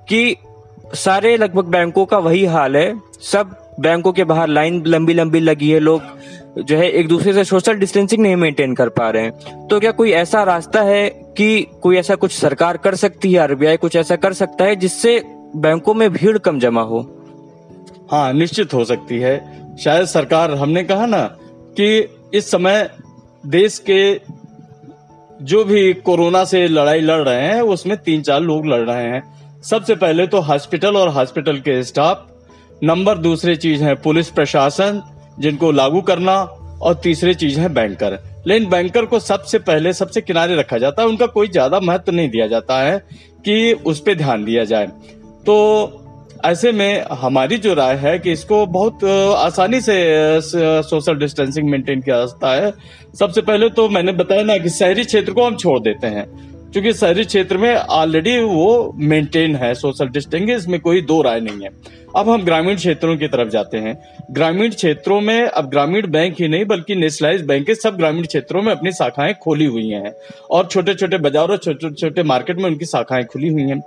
कि 0.09 0.35
सारे 0.93 1.37
लगभग 1.37 1.65
बैंकों 1.65 2.05
का 2.05 2.17
वही 2.17 2.45
हाल 2.45 2.77
है, 2.77 2.99
सब 3.21 3.66
बैंकों 3.79 4.11
के 4.13 4.23
बाहर 4.23 4.47
लाइन 4.47 4.83
लंबी 4.87 5.13
लंबी 5.13 5.39
लगी 5.39 5.69
है, 5.71 5.79
लोग 5.79 6.01
जो 6.57 6.77
है 6.77 6.89
एक 6.89 7.07
दूसरे 7.07 7.33
से 7.33 7.43
सोशल 7.43 7.73
डिस्टेंसिंग 7.73 8.21
नहीं 8.21 8.35
मेंटेन 8.35 8.73
कर 8.75 8.89
पा 8.89 9.09
रहे 9.09 9.23
हैं। 9.23 9.67
तो 9.67 9.79
क्या 9.79 9.91
कोई 9.91 10.11
ऐसा 10.11 10.43
रास्ता 10.43 10.81
है 10.81 11.09
कि 11.37 11.67
कोई 11.81 11.97
ऐसा 11.97 12.15
कुछ 12.15 12.31
सरकार 12.31 12.77
कर 12.77 12.95
सकती 12.95 13.33
है 13.33 13.39
आरबीआई 13.39 13.77
कुछ 13.77 13.95
ऐसा 13.95 14.15
कर 14.15 14.33
सकता 14.33 14.65
है 14.65 14.75
जिससे 14.75 15.21
बैंकों 15.55 15.93
में 15.93 16.09
भीड़ 16.13 16.37
कम 16.37 16.59
जमा 16.59 16.81
हो? 16.81 16.99
हाँ 18.11 18.33
निश्चित 18.33 18.73
हो 18.73 18.83
सकती 18.85 19.19
है। 19.19 19.37
शायद 19.77 20.05
सरकार, 20.05 20.51
हमने 20.51 20.83
कहा 20.83 21.05
ना 21.05 21.23
कि 21.77 22.07
इस 22.33 22.51
समय 22.51 22.89
देश 23.45 23.77
के 23.89 24.19
जो 25.43 25.63
भी 25.63 25.93
कोरोना 25.93 26.43
से 26.43 26.67
लड़ाई 26.67 26.99
लड़ 26.99 27.21
रहे 27.21 27.41
हैं, 27.41 27.61
उसमें 27.61 27.97
तीन 27.97 28.21
चार 28.21 28.41
लोग 28.41 28.65
लड़ 28.65 28.81
रहे 28.81 29.03
हैं। 29.03 29.61
सबसे 29.61 29.95
पहले 29.95 30.27
तो 30.27 30.39
हॉस्पिटल 30.39 30.97
और 30.97 31.09
हॉस्पिटल 31.09 31.57
के 31.57 31.81
स्टाफ 31.83 32.25
नंबर 32.83 33.17
दूसरी 33.17 33.55
चीज़ 33.55 33.83
है 33.83 33.95
पुलिस 33.95 34.29
प्रशासन, 34.29 35.01
जिनको 35.39 35.71
लागू 35.71 36.01
करना, 36.01 36.35
और 36.81 36.93
तीसरी 36.93 37.33
चीज़ 37.33 37.59
है 37.59 37.69
बैंकर। 37.69 38.19
लेकिन 38.47 38.69
बैंकर 38.69 39.05
को 39.05 39.19
सबसे 39.19 39.59
पहले, 39.59 39.93
सबसे 39.93 40.21
किनारे 40.21 40.55
रखा 40.55 40.77
जाता 40.77 41.01
है, 41.01 41.07
उनका 41.07 41.25
कोई 41.25 41.47
ज़्यादा 41.47 41.79
महत्व 41.79 42.11
नहीं 42.11 42.29
दिया 42.29 42.47
जाता 42.47 42.81
है 42.81 42.97
कि 43.45 43.73
उस 43.73 43.99
पर 43.99 44.13
ध्यान 44.13 44.43
दिया 44.45 44.63
जाए। 44.63 44.87
तो 45.45 46.03
ऐसे 46.45 46.71
में 46.71 47.05
हमारी 47.11 47.57
जो 47.57 47.73
राय 47.73 47.95
है 47.95 48.17
कि 48.19 48.31
इसको 48.31 48.65
बहुत 48.65 49.03
आसानी 49.37 49.81
से 49.81 49.95
सोशल 50.83 51.15
डिस्टेंसिंग 51.15 51.69
मेंटेन 51.69 52.01
किया 52.01 52.17
जाता 52.17 52.53
है। 52.55 52.71
सबसे 53.19 53.41
पहले 53.41 53.69
तो 53.69 53.87
मैंने 53.89 54.11
बताया 54.11 54.43
ना 54.43 54.57
कि 54.57 54.69
शहरी 54.69 55.03
क्षेत्र 55.03 55.33
को 55.33 55.45
हम 55.45 55.55
छोड़ 55.55 55.79
देते 55.79 56.07
हैं। 56.07 56.25
क्योंकि 56.77 56.93
शहरी 56.93 57.23
क्षेत्र 57.23 57.57
में 57.57 57.75
ऑलरेडी 57.75 58.37
वो 58.39 58.93
मेंटेन 58.95 59.55
है 59.55 59.73
सोशल 59.75 60.07
डिस्टेंसिंग 60.07 60.49
इसमें 60.51 60.79
कोई 60.79 61.01
दो 61.01 61.21
राय 61.21 61.39
नहीं 61.39 61.63
है। 61.63 61.69
अब 62.15 62.29
हम 62.29 62.43
ग्रामीण 62.43 62.75
क्षेत्रों 62.75 63.15
की 63.17 63.27
तरफ़ 63.27 63.49
जाते 63.49 63.77
हैं। 63.77 63.95
ग्रामीण 64.31 64.69
क्षेत्रों 64.69 65.19
में 65.21 65.41
अब 65.41 65.69
ग्रामीण 65.69 66.07
बैंक 66.07 66.35
ही 66.41 66.47
नहीं, 66.47 66.65
बल्कि 66.65 66.95
नेशनलाइज 66.95 67.41
बैंक 67.41 67.71
सब 67.71 67.97
ग्रामीण 67.97 68.25
क्षेत्रों 68.25 68.61
में 68.61 68.71
अपनी 68.71 68.91
शाखाएँ 68.91 69.33
खोली 69.33 69.65
हुई 69.65 69.87
हैं 69.87 70.13
और 70.51 70.67
छोटे 70.67 70.93
छोटे 70.93 71.17
बाजारों 71.17 71.57
छोटे 71.57 71.89
छोटे 71.89 72.23
मार्केट 72.23 72.57
में 72.57 72.65
उनकी 72.65 72.85
शाखाएँ 72.85 73.23
खुली 73.23 73.47
हुई 73.47 73.63
हैं। 73.63 73.81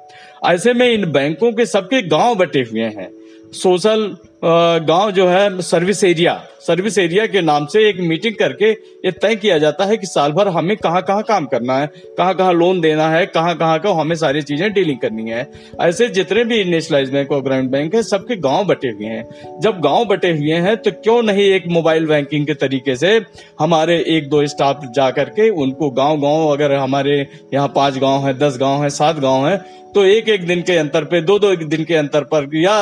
ऐसे 0.44 0.74
में 0.74 0.88
इन 0.88 1.10
बैंकों 1.12 1.52
के 1.52 1.66
सबके 1.66 2.02
गाँव 2.02 2.34
बटे 2.34 2.60
हुए 2.60 2.90
हैं। 2.98 3.08
सोशल 3.52 4.16
गाँव 4.42 5.10
जो 5.10 5.26
है, 5.28 5.60
सर्विस 5.62 6.02
एरिया 6.04 6.42
सर्विस 6.60 6.96
एरिया 6.98 7.26
के 7.26 7.40
नाम 7.40 7.66
से 7.66 7.88
एक 7.88 8.00
मीटिंग 8.00 8.34
करके 8.34 8.70
ये 8.70 9.10
तय 9.12 9.34
किया 9.36 9.56
जाता 9.58 9.84
है 9.84 9.96
कि 9.96 10.06
साल 10.06 10.32
भर 10.32 10.48
हमें 10.48 10.76
कहाँ 10.76 11.02
कहाँ 11.02 11.22
काम 11.22 11.46
करना 11.46 11.76
है, 11.78 11.86
कहाँ 12.18 12.34
कहाँ 12.34 12.52
लोन 12.52 12.80
देना 12.80 13.08
है, 13.10 13.24
कहाँ 13.26 13.54
कहाँ 13.56 13.78
का 13.80 13.90
हमें 13.90 14.14
सारी 14.16 14.42
चीज़ें 14.42 14.72
डीलिंग 14.72 14.98
करनी 14.98 15.30
है। 15.30 15.50
ऐसे 15.80 16.08
जितने 16.08 16.44
भी 16.44 16.62
नेशनलाइज 16.64 17.10
बैंक 17.12 17.32
और 17.32 17.42
ग्रामीण 17.42 17.68
बैंक 17.70 17.94
है, 17.94 18.02
सबके 18.02 18.36
गाँव 18.38 18.64
बटे 18.66 18.90
हुए 18.90 19.06
हैं। 19.06 19.58
जब 19.60 19.80
गाँव 19.80 20.04
बटे 20.04 20.30
हुए 20.30 20.60
हैं 20.66 20.76
तो 20.76 20.90
क्यों 20.92 21.22
नहीं 21.22 21.44
एक 21.44 21.66
मोबाइल 21.68 22.06
बैंकिंग 22.06 22.46
के 22.46 22.54
तरीके 22.54 22.96
से 22.96 23.20
हमारे 23.60 23.98
एक 24.08 24.28
दो 24.30 24.46
स्टाफ 24.46 24.84
जा 24.94 25.10
करके 25.10 25.48
उनको 25.50 25.90
गाँव 25.92 26.20
गाँव 26.20 26.48
अगर 26.48 26.74
हमारे 26.74 27.20
यहाँ 27.54 27.68
पाँच 27.76 27.98
गाँव 27.98 28.26
है, 28.26 28.34
दस 28.38 28.58
गाँव 28.60 28.82
है, 28.82 28.90
सात 28.90 29.18
गाँव 29.18 29.48
है 29.48 29.56
तो 29.94 30.04
एक 30.04 30.28
एक 30.28 30.46
दिन 30.46 30.60
के 30.62 30.76
अंतर 30.76 31.04
पे 31.04 31.20
दो 31.20 31.38
दो 31.38 31.50
एक 31.52 31.68
दिन 31.68 31.84
के 31.84 31.94
अंतर 31.94 32.24
पर 32.24 32.48
या 32.56 32.74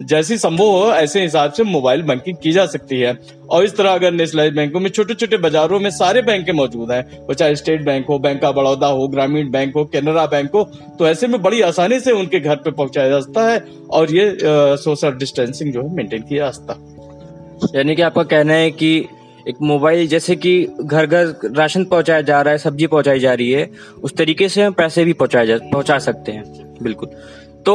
जैसी 0.00 0.36
संभव 0.38 0.64
हो 0.66 1.01
ऐसे 1.02 1.22
हिसाब 1.22 1.52
से 1.52 1.62
मोबाइल 1.64 2.02
बैंकिंग 2.02 2.36
की 2.42 2.52
जा 2.52 2.66
सकती 2.66 3.00
है। 3.00 3.16
और 3.50 3.64
इस 3.64 3.76
तरह 3.76 3.90
अगर 3.90 4.12
नेशनलाइज 4.12 4.54
बैंकों 4.54 4.80
में 4.80 4.88
छोटे 4.90 5.14
छोटे 5.14 5.36
बाजारों 5.38 5.80
में 5.80 5.90
सारे 5.90 6.22
बैंक 6.22 6.50
मौजूद 6.50 6.90
हैं, 6.92 7.02
वो 7.18 7.34
चाहे 7.34 7.56
स्टेट 7.56 7.84
बैंक 7.84 8.06
हो 8.06 8.18
बैंक 8.18 8.44
ऑफ़ 8.44 8.56
बड़ौदा 8.56 8.86
हो, 8.88 9.08
ग्रामीण 9.08 9.50
बैंक 9.50 9.74
हो 9.76 9.84
केनरा 9.84 10.26
बैंक 10.26 10.50
हो 10.54 10.64
तो 10.98 11.08
ऐसे 11.08 11.26
में 11.26 11.40
बड़ी 11.42 11.60
आसानी 11.62 12.00
से 12.00 12.12
उनके 12.12 12.40
घर 12.40 12.56
पे 12.56 12.70
पहुँचाया 12.70 13.08
जा 13.08 13.20
सकता 13.20 13.48
है 13.48 13.64
और 13.90 14.14
ये 14.14 14.36
सोशल 14.78 15.12
डिस्टेंसिंग 15.14 15.72
जो 15.72 15.82
है 15.82 15.94
मेंटेन 15.94 16.22
किया 16.22 16.44
जा 16.44 16.50
सकता। 16.50 17.78
यानी 17.78 17.94
कि 17.96 18.02
आपका 18.02 18.22
कहना 18.22 18.54
है 18.54 18.70
कि 18.70 18.96
एक 19.48 19.56
मोबाइल 19.62 20.06
जैसे 20.08 20.36
कि 20.36 20.52
घर 20.80 21.06
घर 21.06 21.50
राशन 21.56 21.84
पहुँचाया 21.84 22.20
जा 22.20 22.40
रहा 22.42 22.52
है, 22.52 22.58
सब्ज़ी 22.58 22.86
पहुंचाई 22.86 23.18
जा 23.18 23.32
रही 23.34 23.50
है, 23.50 23.70
उस 24.02 24.16
तरीके 24.16 24.48
से 24.48 24.62
हम 24.62 24.72
पैसे 24.72 25.04
भी 25.04 25.12
पहुँचाए 25.12 25.58
पहुँचा 25.62 25.98
सकते 25.98 26.32
हैं। 26.32 26.44
बिल्कुल। 26.82 27.08
तो 27.66 27.74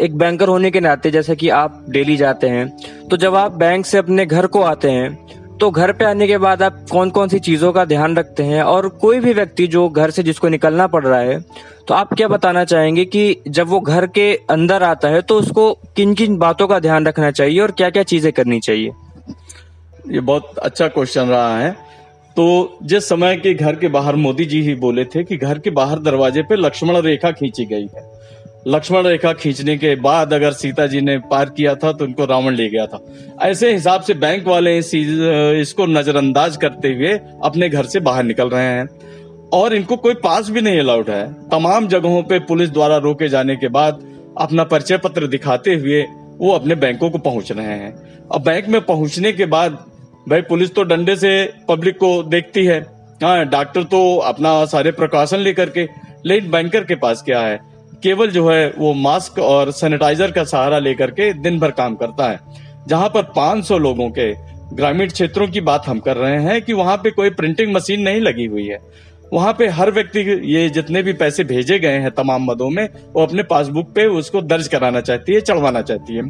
एक 0.00 0.16
बैंकर 0.16 0.48
होने 0.48 0.70
के 0.70 0.80
नाते 0.80 1.10
जैसे 1.10 1.36
कि 1.36 1.48
आप 1.48 1.86
डेली 1.88 2.16
जाते 2.16 2.48
हैं 2.48 2.76
तो 3.10 3.16
जब 3.16 3.34
आप 3.34 3.52
बैंक 3.52 3.86
से 3.86 3.98
अपने 3.98 4.26
घर 4.26 4.46
को 4.46 4.62
आते 4.62 4.90
हैं 4.90 5.18
तो 5.60 5.70
घर 5.70 5.92
पे 5.92 6.04
आने 6.04 6.26
के 6.26 6.38
बाद 6.38 6.62
आप 6.62 6.86
कौन 6.90 7.10
कौन 7.10 7.28
सी 7.28 7.38
चीज़ों 7.38 7.72
का 7.72 7.84
ध्यान 7.84 8.16
रखते 8.16 8.42
हैं 8.42 8.62
और 8.62 8.88
कोई 8.88 9.20
भी 9.20 9.32
व्यक्ति 9.32 9.66
जो 9.66 9.88
घर 9.88 10.10
से 10.10 10.22
जिसको 10.22 10.48
निकलना 10.48 10.86
पड़ 10.86 11.04
रहा 11.04 11.18
है 11.18 11.40
तो 11.88 11.94
आप 11.94 12.14
क्या 12.14 12.28
बताना 12.28 12.64
चाहेंगे 12.64 13.04
कि 13.04 13.36
जब 13.48 13.68
वो 13.68 13.80
घर 13.80 14.06
के 14.06 14.40
अंदर 14.50 14.82
आता 14.82 15.08
है 15.08 15.22
तो 15.22 15.34
उसको 15.34 15.72
किन 15.96 16.14
किन 16.14 16.36
बातों 16.36 16.68
का 16.68 16.78
ध्यान 16.78 17.06
रखना 17.06 17.30
चाहिए 17.30 17.60
और 17.60 17.70
क्या 17.70 17.90
क्या 17.90 18.02
चीज़ें 18.02 18.32
करनी 18.32 18.60
चाहिए? 18.60 18.90
ये 20.10 20.20
बहुत 20.20 20.58
अच्छा 20.58 20.88
क्वेश्चन 20.88 21.22
रहा 21.22 21.58
है। 21.58 21.70
तो 22.36 22.76
जिस 22.82 23.08
समय 23.08 23.36
के 23.36 23.54
घर 23.54 23.76
के 23.76 23.88
बाहर 23.88 24.16
मोदी 24.16 24.44
जी 24.44 24.62
ही 24.62 24.74
बोले 24.74 25.04
थे 25.04 25.24
कि 25.24 25.36
घर 25.36 25.58
के 25.58 25.70
बाहर 25.70 25.98
दरवाजे 25.98 26.42
पे 26.42 26.56
लक्ष्मण 26.56 26.96
रेखा 26.96 27.30
खींची 27.30 27.64
गई 27.64 27.88
है 27.94 28.21
लक्ष्मण 28.66 29.06
रेखा 29.06 29.32
खींचने 29.32 29.76
के 29.78 29.94
बाद 29.96 30.32
अगर 30.34 30.52
सीता 30.52 30.86
जी 30.86 31.00
ने 31.00 31.16
पार 31.30 31.48
किया 31.48 31.74
था 31.74 31.92
तो 31.92 32.04
उनको 32.04 32.24
रावण 32.24 32.54
ले 32.54 32.68
गया 32.68 32.86
था। 32.86 33.00
ऐसे 33.42 33.72
हिसाब 33.72 34.02
से 34.02 34.14
बैंक 34.14 34.46
वाले 34.48 34.76
इस, 34.78 34.94
इसको 34.94 35.86
नजरअंदाज 35.86 36.56
करते 36.56 36.88
हुए 36.88 37.12
अपने 37.44 37.68
घर 37.68 37.86
से 37.86 38.00
बाहर 38.00 38.24
निकल 38.24 38.48
रहे 38.48 38.64
हैं। 38.64 38.86
और 39.52 39.74
इनको 39.74 39.96
कोई 39.96 40.14
पास 40.14 40.50
भी 40.50 40.60
नहीं 40.60 40.78
अलाउड 40.80 41.10
है। 41.10 41.32
तमाम 41.48 41.88
जगहों 41.88 42.22
पे 42.22 42.38
पुलिस 42.40 42.70
द्वारा 42.70 42.96
रोके 42.98 43.28
जाने 43.28 43.56
के 43.56 43.68
बाद 43.68 44.00
अपना 44.38 44.64
परिचय 44.64 44.98
पत्र 44.98 45.26
दिखाते 45.26 45.74
हुए 45.74 46.02
वो 46.38 46.52
अपने 46.52 46.74
बैंकों 46.76 47.10
को 47.10 47.18
पहुँच 47.18 47.52
रहे 47.52 47.74
हैं। 47.74 47.92
अब 48.28 48.44
बैंक 48.44 48.68
में 48.68 48.80
पहुँचने 48.80 49.32
के 49.32 49.46
बाद 49.46 49.72
भाई 50.28 50.42
पुलिस 50.42 50.74
तो 50.74 50.82
डंडे 50.84 51.16
से 51.16 51.32
पब्लिक 51.68 51.96
को 51.96 52.22
देखती 52.22 52.64
है। 52.64 52.80
हाँ 53.22 53.44
डॉक्टर 53.46 53.82
तो 53.84 54.16
अपना 54.18 54.64
सारे 54.66 54.92
प्रकाशन 54.92 55.38
लेकर 55.38 55.70
के 55.70 55.86
लेकिन 56.26 56.50
बैंकर 56.50 56.84
के 56.84 56.94
पास 56.96 57.22
क्या 57.22 57.40
है। 57.40 57.60
केवल 58.02 58.30
जो 58.30 58.48
है 58.50 58.74
वो 58.78 58.92
मास्क 58.94 59.38
और 59.38 59.70
सैनिटाइजर 59.70 60.30
का 60.30 60.44
सहारा 60.44 60.78
लेकर 60.78 61.10
के 61.10 61.32
दिन 61.32 61.58
भर 61.58 61.70
काम 61.70 61.94
करता 61.94 62.30
है। 62.30 62.40
जहाँ 62.88 63.08
पर 63.08 63.22
500 63.36 63.78
लोगों 63.78 64.08
के 64.10 64.32
ग्रामीण 64.76 65.08
क्षेत्रों 65.08 65.48
की 65.48 65.60
बात 65.60 65.86
हम 65.86 65.98
कर 66.00 66.16
रहे 66.16 66.42
हैं 66.42 66.62
कि 66.62 66.72
वहाँ 66.72 66.96
पे 66.96 67.10
कोई 67.10 67.30
प्रिंटिंग 67.30 67.74
मशीन 67.74 68.00
नहीं 68.00 68.20
लगी 68.20 68.46
हुई 68.46 68.66
है। 68.66 68.78
वहाँ 69.32 69.52
पे 69.52 69.66
हर 69.68 69.90
व्यक्ति 69.90 70.20
ये 70.46 70.68
जितने 70.68 71.02
भी 71.02 71.12
पैसे 71.12 71.44
भेजे 71.44 71.78
गए 71.78 71.98
हैं 71.98 72.10
तमाम 72.10 72.44
मदों 72.44 72.68
में, 72.70 72.88
वो 73.14 73.22
अपने 73.22 73.42
पासबुक 73.42 73.92
पे 73.94 74.06
उसको 74.08 74.42
दर्ज 74.42 74.68
कराना 74.68 75.00
चाहती 75.00 75.34
है, 75.34 75.40
चढ़वाना 75.40 75.82
चाहती 75.82 76.16
है। 76.16 76.22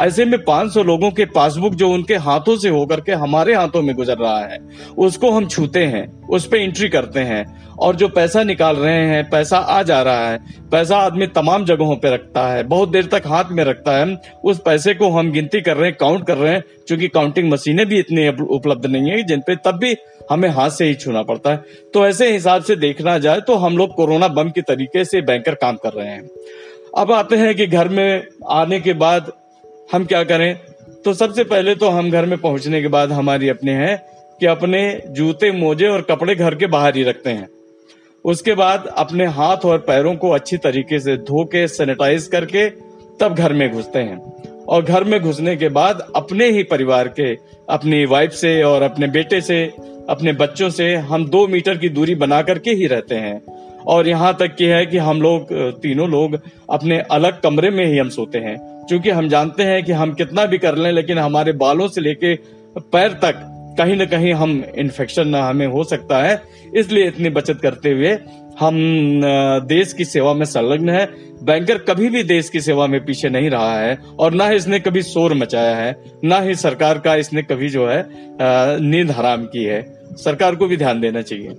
ऐसे 0.00 0.24
में 0.24 0.38
500 0.44 0.82
लोगों 0.82 1.10
के 1.10 1.24
पासबुक 1.24 1.74
जो 1.74 1.88
उनके 1.88 2.16
हाथों 2.16 2.56
से 2.56 2.68
होकर 2.68 3.00
के 3.00 3.12
हमारे 3.14 3.54
हाथों 3.54 3.82
में 3.82 3.94
गुजर 3.96 4.18
रहा 4.18 4.38
है, 4.38 4.58
उसको 4.98 5.30
हम 5.30 5.46
छूते 5.46 5.84
हैं, 5.84 6.06
उस 6.22 6.46
पर 6.46 6.56
एंट्री 6.56 6.88
करते 6.88 7.20
हैं, 7.20 7.44
और 7.78 7.96
जो 7.96 8.08
पैसा 8.08 8.42
निकाल 8.42 8.76
रहे 8.76 9.06
हैं, 9.06 9.22
पैसा 9.30 9.58
आ 9.58 9.82
जा 9.82 10.00
रहा 10.02 10.28
है, 10.30 10.38
पैसा 10.72 10.96
आदमी 10.96 11.26
तमाम 11.26 11.64
जगहों 11.64 11.96
पे 11.96 12.14
रखता 12.14 12.46
है, 12.48 12.62
बहुत 12.64 12.88
देर 12.88 13.06
तक 13.06 13.22
हाथ 13.26 13.50
में 13.50 13.64
रखता 13.64 13.96
है, 13.98 14.16
उस 14.44 14.60
पैसे 14.64 14.94
को 14.94 15.10
हम 15.10 15.30
गिनती 15.32 15.60
कर 15.60 15.76
रहे 15.76 15.88
हैं 15.88 15.96
काउंट 16.00 16.26
कर 16.26 16.36
रहे 16.36 16.52
हैं 16.52 16.62
क्योंकि 16.86 17.08
काउंटिंग 17.08 17.50
मशीनें 17.52 17.86
भी 17.86 17.98
इतनी 17.98 18.28
उपलब्ध 18.28 18.86
नहीं 18.86 19.10
है, 19.10 19.22
जिन 19.22 19.40
पे 19.40 19.56
तब 19.56 19.78
भी 19.78 19.94
हमें 20.30 20.48
हाथ 20.48 20.70
से 20.70 20.84
ही 20.84 20.94
छूना 20.94 21.22
पड़ता 21.22 21.50
है। 21.50 21.64
तो 21.94 22.06
ऐसे 22.06 22.30
हिसाब 22.32 22.62
से 22.62 22.76
देखना 22.76 23.18
जाए 23.18 23.40
तो 23.40 23.54
हम 23.54 23.76
लोग 23.78 23.94
कोरोना 23.94 24.28
बम 24.28 24.50
के 24.50 24.62
तरीके 24.62 25.04
से 25.04 25.20
बैंकर 25.20 25.54
काम 25.54 25.76
कर 25.76 25.92
रहे 25.92 26.08
हैं। 26.08 26.28
अब 26.98 27.12
आते 27.12 27.36
हैं 27.36 27.54
कि 27.54 27.66
घर 27.66 27.88
में 27.88 28.26
आने 28.50 28.80
के 28.80 28.92
बाद 28.92 29.32
हम 29.92 30.04
क्या 30.04 30.22
करें? 30.24 30.54
तो 31.04 31.12
सबसे 31.14 31.44
पहले 31.44 31.74
तो 31.74 31.88
हम 31.88 32.10
घर 32.10 32.26
में 32.26 32.38
पहुँचने 32.38 32.80
के 32.82 32.88
बाद 32.88 33.12
हमारी 33.12 33.48
अपने 33.48 33.72
हैं 33.72 33.96
कि 34.40 34.46
अपने 34.46 35.02
जूते, 35.08 35.50
मोजे 35.52 35.88
और 35.88 36.02
कपड़े 36.02 36.34
घर 36.34 36.54
के 36.54 36.66
बाहर 36.66 36.96
ही 36.96 37.02
रखते 37.02 37.30
हैं। 37.30 37.48
उसके 38.24 38.54
बाद 38.54 38.86
अपने 38.96 39.26
हाथ 39.26 39.64
और 39.64 39.78
पैरों 39.78 40.14
को 40.16 40.30
अच्छी 40.30 40.56
तरीके 40.56 41.00
से 41.00 41.16
धो 41.16 41.44
के 41.44 41.66
सैनिटाइज 41.68 42.26
करके 42.26 42.68
तब 43.20 43.34
घर 43.34 43.52
में 43.52 43.70
घुसते 43.72 43.98
हैं। 43.98 44.43
और 44.68 44.84
घर 44.84 45.04
में 45.04 45.20
घुसने 45.20 45.56
के 45.56 45.68
बाद 45.68 46.12
अपने 46.16 46.50
ही 46.50 46.62
परिवार 46.62 47.08
के, 47.08 47.34
अपनी 47.70 48.04
वाइफ 48.04 48.32
से 48.32 48.62
और 48.62 48.82
अपने 48.82 49.06
बेटे 49.06 49.40
से, 49.40 49.72
अपने 50.08 50.32
बच्चों 50.32 50.70
से 50.70 50.96
हम 50.96 51.28
दो 51.28 51.46
मीटर 51.46 51.76
की 51.76 51.88
दूरी 51.88 52.14
बना 52.14 52.42
करके 52.42 52.70
ही 52.70 52.86
रहते 52.86 53.14
हैं। 53.14 53.42
और 53.86 54.08
यहाँ 54.08 54.36
तक 54.40 54.54
की 54.56 54.64
है 54.64 54.86
कि 54.86 54.98
हम 54.98 55.22
लोग, 55.22 55.46
तीनों 55.52 56.10
लोग 56.10 56.38
अपने 56.70 56.98
अलग 57.00 57.40
कमरे 57.40 57.70
में 57.70 57.86
ही 57.86 57.98
हम 57.98 58.08
सोते 58.08 58.38
हैं। 58.38 58.56
क्योंकि 58.88 59.10
हम 59.10 59.28
जानते 59.28 59.62
हैं 59.62 59.84
कि 59.84 59.92
हम 59.92 60.12
कितना 60.12 60.46
भी 60.46 60.58
कर 60.58 60.76
लें, 60.76 60.92
लेकिन 60.92 61.18
हमारे 61.18 61.52
बालों 61.52 61.88
से 61.88 62.00
लेके 62.00 62.34
पैर 62.78 63.12
तक 63.12 63.50
कहीं 63.78 63.96
ना 63.96 64.04
कहीं 64.04 64.32
हम 64.34 64.64
इन्फेक्शन 64.78 65.34
हमें 65.34 65.66
हो 65.66 65.84
सकता 65.84 66.22
है। 66.22 66.42
इसलिए 66.76 67.06
इतनी 67.06 67.28
बचत 67.28 67.58
करते 67.62 67.90
हुए 67.90 68.16
हम 68.60 68.74
देश 69.68 69.92
की 69.92 70.04
सेवा 70.04 70.32
में 70.34 70.44
संलग्न 70.46 70.88
है। 70.88 71.04
बैंकर 71.42 71.78
कभी 71.80 72.08
भी 72.08 72.22
देश 72.22 72.48
की 72.48 72.60
सेवा 72.60 72.86
में 72.86 73.04
पीछे 73.04 73.28
नहीं 73.28 73.50
रहा 73.50 73.78
है 73.78 73.98
और 74.18 74.34
ना 74.34 74.46
ही 74.48 74.56
इसने 74.56 74.80
कभी 74.80 75.02
शोर 75.02 75.34
मचाया 75.34 75.74
है, 75.76 75.96
ना 76.24 76.40
ही 76.40 76.54
सरकार 76.54 76.98
का 76.98 77.14
इसने 77.14 77.42
कभी 77.42 77.68
जो 77.68 77.86
है 77.88 78.06
नींद 78.80 79.10
हराम 79.10 79.44
की 79.46 79.64
है। 79.64 79.82
सरकार 80.16 80.54
को 80.54 80.66
भी 80.66 80.76
ध्यान 80.76 81.00
देना 81.00 81.22
चाहिए। 81.22 81.56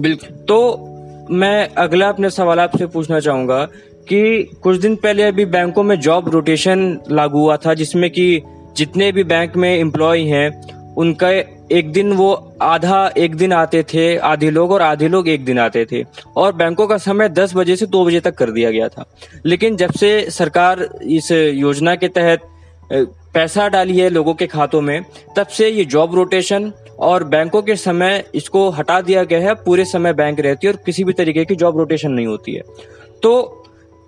बिल्कुल। 0.00 0.28
तो 0.48 1.26
मैं 1.30 1.68
अगला 1.78 2.08
अपने 2.08 2.30
सवाल 2.30 2.60
आपसे 2.60 2.86
पूछना 2.86 3.20
चाहूँगा 3.20 3.64
कि 4.08 4.42
कुछ 4.62 4.76
दिन 4.76 4.96
पहले 4.96 5.22
अभी 5.22 5.44
बैंकों 5.46 5.82
में 5.82 5.98
जॉब 6.00 6.28
रोटेशन 6.28 6.98
लागू 7.10 7.40
हुआ 7.40 7.56
था, 7.56 7.74
जिसमें 7.74 8.10
कि 8.10 8.42
जितने 8.76 9.10
भी 9.12 9.24
बैंक 9.24 9.56
में 9.56 9.68
एम्प्लॉय 9.70 10.20
हैं, 10.22 10.94
उनका 10.94 11.30
एक 11.72 11.92
दिन 11.92 12.12
वो 12.12 12.32
आधा 12.62 13.06
एक 13.16 13.34
दिन 13.34 13.52
आते 13.52 13.82
थे, 13.82 14.16
आधे 14.16 14.50
लोग 14.50 14.72
और 14.72 14.82
आधे 14.82 15.08
लोग 15.08 15.28
एक 15.28 15.44
दिन 15.44 15.58
आते 15.58 15.84
थे। 15.92 16.04
और 16.36 16.52
बैंकों 16.52 16.86
का 16.86 16.96
समय 16.98 17.28
दस 17.28 17.54
बजे 17.56 17.76
से 17.76 17.86
दो 17.86 18.04
बजे 18.04 18.20
तक 18.20 18.34
कर 18.34 18.50
दिया 18.50 18.70
गया 18.70 18.88
था। 18.88 19.04
लेकिन 19.46 19.76
जब 19.76 19.92
से 19.92 20.30
सरकार 20.30 20.88
इस 21.02 21.30
योजना 21.32 21.94
के 21.94 22.08
तहत 22.08 22.48
पैसा 23.34 23.68
डाली 23.68 23.98
है 23.98 24.08
लोगों 24.08 24.34
के 24.34 24.46
खातों 24.46 24.80
में, 24.80 25.04
तब 25.36 25.46
से 25.46 25.68
ये 25.68 25.84
जॉब 25.84 26.14
रोटेशन 26.14 26.72
और 26.98 27.24
बैंकों 27.24 27.62
के 27.62 27.76
समय 27.76 28.24
इसको 28.34 28.68
हटा 28.70 29.00
दिया 29.00 29.24
गया 29.24 29.40
है। 29.40 29.54
पूरे 29.54 29.84
समय 29.84 30.12
बैंक 30.12 30.40
रहती 30.40 30.66
है 30.66 30.72
और 30.72 30.80
किसी 30.86 31.04
भी 31.04 31.12
तरीके 31.12 31.44
की 31.44 31.54
जॉब 31.54 31.78
रोटेशन 31.78 32.10
नहीं 32.10 32.26
होती 32.26 32.54
है। 32.54 32.62
तो 33.22 33.56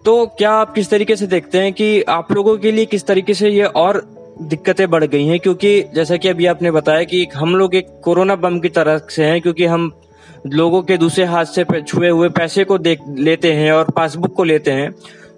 तो 0.05 0.25
क्या 0.29 0.51
आप 0.51 0.75
किस 0.75 0.89
तरीके 0.91 1.17
से 1.17 1.27
देखते 1.27 1.59
हैं 1.59 1.73
कि 1.73 2.03
आप 2.03 2.33
लोगों 2.33 2.57
के 2.59 2.71
लिए 2.73 2.85
किस 2.85 3.07
तरीके 3.07 3.35
से 3.35 3.49
ये 3.49 3.65
और 3.65 4.01
दिक्कतें 4.43 4.89
बढ़ 4.91 5.05
गई 5.05 5.27
हैं, 5.27 5.39
क्योंकि 5.41 5.83
जैसा 5.95 6.17
कि 6.17 6.29
अभी 6.29 6.47
आपने 6.47 6.71
बताया 6.71 7.05
कि 7.05 7.27
हम 7.35 7.55
लोग 7.57 7.75
एक 7.75 7.87
कोरोना 8.05 8.37
बम 8.37 8.59
की 8.61 8.69
तरह 8.69 9.01
से 9.11 9.25
हैं, 9.25 9.41
क्योंकि 9.41 9.65
हम 9.65 9.91
लोगों 10.47 10.83
के 10.83 10.97
दूसरे 10.99 11.25
हाथ 11.25 11.45
से 11.47 11.65
छुए 11.83 12.09
हुए 12.09 12.29
पैसे 12.31 12.65
को 12.65 12.79
देख 12.79 13.01
लेते 13.19 13.53
हैं 13.53 13.73
और 13.73 13.91
पासबुक 13.91 14.35
को 14.35 14.45
लेते 14.45 14.71
हैं। 14.71 14.91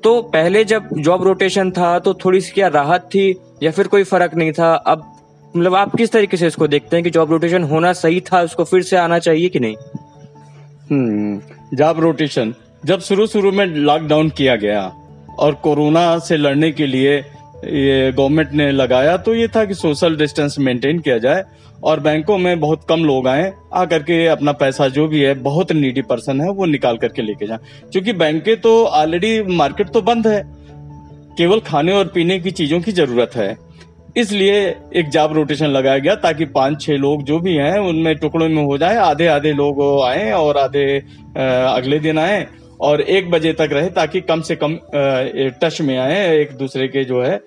तो 0.03 0.21
पहले 0.23 0.65
जब 0.65 0.89
जॉब 0.99 1.23
रोटेशन 1.25 1.71
था 1.71 1.99
तो 1.99 2.15
थोड़ी 2.15 2.41
सी 2.41 2.53
क्या 2.53 2.69
राहत 2.69 3.09
थी 3.15 3.31
या 3.63 3.71
फिर 3.71 3.87
कोई 3.87 4.05
फ़र्क 4.05 4.35
नहीं 4.35 4.53
था? 4.53 4.73
अब 4.75 5.11
मतलब 5.55 5.75
आप 5.75 5.95
किस 5.97 6.13
तरीके 6.13 6.37
से 6.37 6.47
इसको 6.47 6.69
देखते 6.69 6.97
हैं 6.97 7.05
कि 7.05 7.11
जॉब 7.11 7.31
रोटेशन 7.31 7.63
होना 7.65 7.93
सही 7.93 8.21
था, 8.23 8.41
उसको 8.41 8.65
फिर 8.65 8.83
से 8.83 8.97
आना 8.97 9.19
चाहिए 9.19 9.49
कि 9.49 9.61
नहीं? 9.61 9.77
Hmm 10.91 11.77
job 11.77 12.01
rotation. 12.01 12.55
जब 12.85 13.01
शुरू 13.01 13.27
शुरू 13.27 13.53
में 13.53 13.65
लॉकडाउन 13.67 14.29
किया 14.29 14.57
गया 14.57 14.83
और 15.39 15.55
कोरोना 15.55 16.19
से 16.19 16.37
लड़ने 16.37 16.71
के 16.73 16.87
लिए 16.87 17.23
ये 17.66 18.12
गवर्नमेंट 18.12 18.52
ने 18.52 18.71
लगाया 18.73 19.16
तो 19.16 19.35
ये 19.35 19.49
था 19.49 19.64
कि 19.64 19.75
सोशल 19.75 20.16
डिस्टेंस 20.16 20.56
मेंटेन 20.59 20.99
किया 20.99 21.18
जाए 21.18 21.44
और 21.85 22.00
बैंकों 22.00 22.38
में 22.38 22.61
बहुत 22.61 22.87
कम 22.88 23.04
लोग 23.04 23.28
आए 23.28 23.52
आ 23.75 23.85
करके 23.85 24.26
अपना 24.26 24.52
पैसा 24.52 24.88
जो 24.88 25.06
भी 25.09 25.21
है, 25.21 25.35
बहुत 25.35 25.73
नीडी 25.73 26.02
पर्सन 26.02 26.40
है, 26.40 26.50
वो 26.50 26.64
निकाल 26.64 26.97
करके 26.97 27.23
लेके 27.23 27.47
जाए। 27.47 27.59
क्योंकि 27.92 28.12
बैंकें 28.14 28.56
तो 28.61 28.85
ऑलरेडी 28.85 29.42
मार्केट 29.42 29.90
तो 29.90 30.02
बंद 30.02 30.26
है। 30.26 30.42
केवल 31.38 31.61
खाने 31.61 31.92
और 31.92 32.06
पीने 32.06 32.38
की 32.38 32.50
चीज़ों 32.50 32.80
की 32.80 32.92
ज़रूरत 32.92 33.37
है। 33.37 33.56
इसलिए 34.16 34.59
एक 34.97 35.09
जॉब 35.09 35.33
रोटेशन 35.33 35.66
लगाया 35.66 35.99
गया 35.99 36.14
ताकि 36.14 36.44
पाँच 36.47 36.83
छह 36.83 36.97
लोग 36.97 37.23
जो 37.23 37.38
भी 37.38 37.54
हैं, 37.54 37.78
उनमें 37.78 38.14
टुकड़ों 38.16 38.49
में 38.49 38.62
हो 38.64 38.76
जाए 38.78 38.97
आधे 38.97 39.26
आधे 39.26 39.52
लोग 39.52 39.80
आए 40.04 40.30
और 40.33 40.59
आधे 40.59 40.99
अगले 41.37 41.99
दिन 41.99 42.18
आए। 42.18 42.47
और 42.85 43.00
एक 43.00 43.31
बजे 43.31 43.53
तक 43.53 43.69
रहे 43.73 43.88
ताकि 43.91 44.21
कम 44.23 44.41
से 44.41 44.57
कम 44.57 44.79
टच 45.61 45.81
में 45.81 45.97
आए, 45.99 46.38
एक 46.38 46.53
दूसरे 46.53 46.88
के 46.88 47.05
जो 47.05 47.23
है 47.23 47.41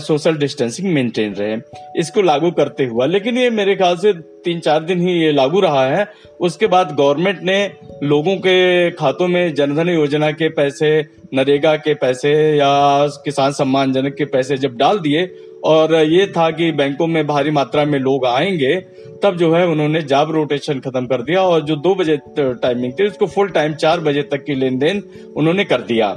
सोशल 0.00 0.36
डिस्टेंसिंग 0.36 0.92
मेंटेन 0.94 1.34
रहे। 1.34 1.56
इसको 2.00 2.22
लागू 2.22 2.50
करते 2.52 2.84
हुआ, 2.84 3.06
लेकिन 3.06 3.38
ये 3.38 3.50
मेरे 3.50 3.74
ख्याल 3.76 3.96
से 3.96 4.12
तीन 4.44 4.60
चार 4.60 4.82
दिन 4.84 5.00
ही 5.00 5.12
ये 5.14 5.32
लागू 5.32 5.60
रहा 5.60 5.84
है। 5.86 6.06
उसके 6.40 6.66
बाद 6.66 6.94
गवर्नमेंट 6.96 7.42
ने 7.42 7.58
लोगों 8.02 8.36
के 8.36 8.90
खातों 8.92 9.28
में 9.28 9.54
जनधन 9.54 9.88
योजना 9.88 10.30
के 10.32 10.48
पैसे, 10.50 11.04
नरेगा 11.34 11.74
के 11.76 11.94
पैसे 11.94 12.32
या 12.56 13.06
किसान 13.24 13.52
सम्मान 13.52 13.92
जनक 13.92 14.14
के 14.14 14.24
पैसे 14.26 14.56
जब 14.58 14.76
डाल 14.76 14.98
दिए 14.98 15.24
और 15.66 15.94
ये 15.94 16.26
था 16.26 16.50
कि 16.50 16.70
बैंकों 16.72 17.06
में 17.06 17.26
भारी 17.26 17.50
मात्रा 17.50 17.84
में 17.84 17.98
लोग 17.98 18.26
आएँगे, 18.26 18.74
तब 19.22 19.36
जो 19.36 19.52
है 19.54 19.66
उन्होंने 19.66 20.02
जॉब 20.02 20.30
रोटेशन 20.30 20.80
खत्म 20.80 21.06
कर 21.06 21.22
दिया 21.22 21.42
और 21.42 21.60
जो 21.60 21.76
दो 21.76 21.94
बजे 21.94 22.18
टाइमिंग 22.38 22.92
थी, 22.92 23.06
उसको 23.06 23.26
फुल 23.26 23.48
टाइम 23.48 23.74
चार 23.74 24.00
बजे 24.00 24.22
तक 24.22 24.44
की 24.44 24.54
लेन 24.54 24.78
देन 24.78 25.02
उन्होंने 25.36 25.64
कर 25.64 25.80
दिया। 25.80 26.12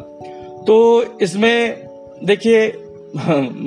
तो 0.68 1.04
इसमें 1.22 1.76
देखिए, 2.24 2.68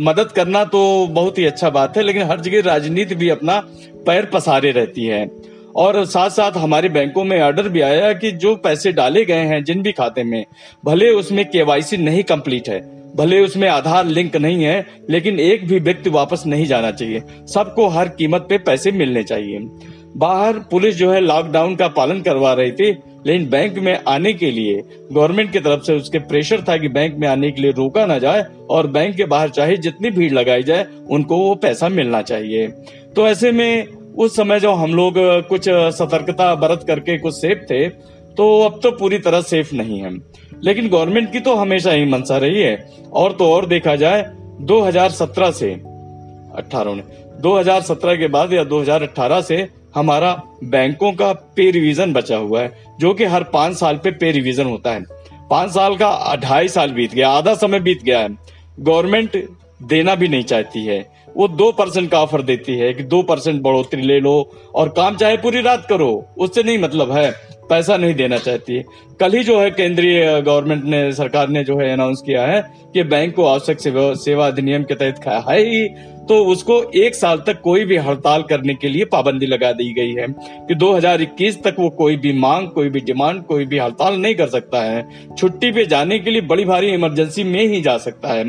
मदद 0.03 0.33
करना 0.33 0.65
तो 0.65 1.07
बहुत 1.07 1.39
ही 1.39 1.45
अच्छा 1.45 1.71
बात 1.71 1.97
है, 1.97 2.03
लेकिन 2.03 2.23
हर 2.23 2.41
जगह 2.41 2.63
राजनीति 2.63 3.15
भी 3.15 3.29
अपना 3.29 3.59
पैर 4.07 4.25
पसारे 4.25 4.71
रहती 4.71 5.05
है। 5.05 5.31
और 5.77 6.05
साथ 6.05 6.31
साथ 6.31 6.53
हमारे 6.53 6.89
बैंकों 6.89 7.25
में 7.25 7.41
ऑर्डर 7.43 7.69
भी 7.69 7.81
आया 7.81 8.13
कि 8.13 8.31
जो 8.33 8.55
पैसे 8.57 8.93
डाले 8.93 9.25
गए 9.25 9.45
हैं 9.45 9.63
जिन 9.65 9.83
भी 9.83 9.93
खाते 9.93 10.25
में, 10.25 10.45
भले 10.85 11.11
उसमें 11.11 11.45
केवाईसी 11.51 11.97
नहीं 11.97 12.23
कंप्लीट 12.23 12.69
है 12.69 13.02
भले 13.17 13.41
उसमें 13.41 13.69
आधार 13.69 14.07
लिंक 14.07 14.37
नहीं 14.37 14.65
है, 14.65 14.87
लेकिन 15.11 15.41
एक 15.41 15.67
भी 15.69 15.79
व्यक्ति 15.79 16.11
वापस 16.11 16.43
नहीं 16.47 16.67
जाना 16.67 16.91
चाहिए। 16.91 17.23
सबको 17.47 17.87
हर 17.89 18.09
कीमत 18.09 18.47
पे 18.49 18.59
पैसे 18.59 18.93
मिलने 18.93 19.23
चाहिए। 19.23 19.59
बाहर 20.17 20.59
पुलिस 20.71 20.97
जो 20.97 21.11
है 21.11 21.21
लॉकडाउन 21.21 21.75
का 21.77 21.89
पालन 21.89 22.21
करवा 22.21 22.53
रही 22.53 22.73
थी, 22.73 22.91
लेकिन 23.27 23.49
बैंक 23.51 23.79
में 23.79 23.99
आने 24.09 24.33
के 24.33 24.51
लिए, 24.51 24.83
गवर्नमेंट 25.13 25.53
की 25.53 25.61
तरफ़ 25.61 25.83
से 25.83 25.97
उसके 25.97 26.19
प्रेशर 26.19 26.63
था 26.63 26.77
कि 26.77 26.89
बैंक 26.89 27.15
में 27.15 27.27
आने 27.29 27.51
के 27.51 27.63
लिए 27.63 27.71
रोका 27.71 28.07
ना 28.07 28.19
जाए, 28.19 28.45
और 28.71 28.87
बैंक 28.87 29.17
के 29.17 29.25
बाहर 29.25 29.49
चाहे 29.49 29.77
जितनी 29.77 30.11
भीड़ 30.11 30.33
लगाई 30.33 30.63
जाए, 30.63 30.87
उनको 31.11 31.37
वो 31.37 31.55
पैसा 31.55 31.89
मिलना 31.89 32.23
चाहिए। 32.23 32.67
तो 33.17 33.27
ऐसे 33.29 33.53
में 33.53 33.87
उस 34.15 34.37
समय 34.37 34.61
जो 34.61 34.73
हम 34.73 34.95
लोग, 34.95 35.15
कुछ 35.49 35.69
सतर्कता 35.69 36.55
बरत 36.55 36.85
करके 36.87 37.19
कुछ 37.19 37.35
सेफ़ 37.35 37.59
थे 37.65 37.89
तो 38.37 38.45
अब 38.61 38.79
तो 38.83 38.91
पूरी 38.91 39.19
तरह 39.19 39.41
सेफ़ 39.41 39.75
नहीं 39.75 39.99
है। 40.01 40.11
लेकिन 40.65 40.89
गवर्नमेंट 40.89 41.33
की 41.33 41.41
तो 41.41 41.55
हमेशा 41.55 41.91
ही 41.91 42.05
मंशा 42.05 42.37
रही 42.37 42.63
है। 42.63 42.91
और 43.13 43.33
तो 43.33 43.53
और 43.53 43.67
देखा 43.67 43.97
जाए 43.97 44.25
2017 44.61 45.51
से 45.51 45.73
18 46.57 46.95
ने 46.95 47.03
2017 47.41 48.17
के 48.17 48.29
बाद 48.29 48.53
या 48.53 48.65
2018 48.65 49.41
से 49.41 49.69
हमारा 49.95 50.43
बैंकों 50.65 51.13
का 51.13 51.33
पे 51.33 51.71
रिवीजन 51.71 52.13
बचा 52.13 52.37
हुआ 52.37 52.61
है, 52.63 52.85
जो 53.01 53.15
कि 53.15 53.25
हर 53.25 53.43
पाँच 53.43 53.77
साल 53.77 53.97
पे 53.97 54.11
पे 54.11 54.31
रिवीजन 54.31 54.67
होता 54.67 54.91
है। 54.91 55.03
पाँच 55.51 55.71
साल 55.71 55.97
का 55.97 56.37
ढाई 56.37 56.69
साल 56.69 56.91
बीत 56.91 57.15
गया, 57.15 57.31
आधा 57.31 57.55
समय 57.55 57.81
बीत 57.81 58.03
गया 58.03 58.19
है। 58.19 58.29
गवर्नमेंट 58.81 59.49
देना 59.83 60.15
भी 60.15 60.29
नहीं 60.29 60.43
चाहती 60.43 60.85
है। 60.85 61.13
वो 61.37 61.49
दो 61.49 61.73
परसेंट 61.73 62.11
का 62.11 62.23
ऑफ़र 62.23 62.43
देती 62.43 62.77
है 62.79 62.93
कि 62.95 63.03
दो 63.03 63.23
परसेंट 63.23 63.63
बढ़ोतरी 63.63 64.03
ले 64.03 64.21
लो 64.21 64.51
और 64.75 64.89
काम 64.89 65.17
चाहे 65.17 65.37
पूरी 65.37 65.61
रात 65.61 65.87
करो, 65.89 66.27
उससे 66.39 66.63
नहीं 66.63 66.79
मतलब 66.79 67.13
है। 67.13 67.52
पैसा 67.63 67.97
नहीं 67.97 68.15
देना 68.15 68.39
चाहती। 68.39 68.75
है 68.75 68.85
कल 69.21 69.33
ही 69.33 69.43
जो 69.45 69.61
है 69.61 69.71
केंद्रीय 69.71 70.41
गवर्नमेंट 70.41 70.85
ने, 70.85 71.13
सरकार 71.13 71.49
ने 71.49 71.63
जो 71.65 71.79
है 71.79 71.93
अनाउंस 71.93 72.23
किया 72.27 72.47
है 72.47 72.61
कि 72.95 73.03
बैंक 73.05 73.35
को 73.35 73.45
आवश्यक 73.47 73.81
सेवा 74.19 74.47
अधिनियम 74.47 74.83
के 74.83 74.95
तहत 74.95 75.47
है 75.49 75.61
ही। 75.61 75.87
तो 76.23 76.37
उसको 76.47 76.83
एक 76.97 77.15
साल 77.15 77.39
तक 77.47 77.61
कोई 77.61 77.85
भी 77.85 77.97
हड़ताल 77.99 78.43
करने 78.43 78.75
के 78.75 78.89
लिए 78.89 79.05
पाबंदी 79.05 79.47
लगा 79.47 79.71
दी 79.73 79.93
गई 79.95 80.13
है 80.13 80.27
कि 80.69 80.75
2021 80.75 81.57
तक 81.65 81.77
वो 81.79 81.89
कोई 81.93 82.17
भी 82.17 82.33
मांग, 82.33 82.69
कोई 82.69 82.89
भी 82.89 83.01
डिमांड, 83.01 83.43
कोई 83.43 83.65
भी 83.67 83.79
हड़ताल 83.79 84.17
नहीं 84.17 84.35
कर 84.35 84.49
सकता 84.49 84.83
है। 84.83 85.35
छुट्टी 85.37 85.71
पे 85.73 85.85
जाने 85.87 86.19
के 86.19 86.31
लिए 86.31 86.41
बड़ी 86.43 86.65
भारी 86.65 86.89
इमरजेंसी 86.91 87.45
में 87.45 87.65
ही 87.65 87.81
जा 87.81 87.97
सकता 87.99 88.33
है। 88.33 88.45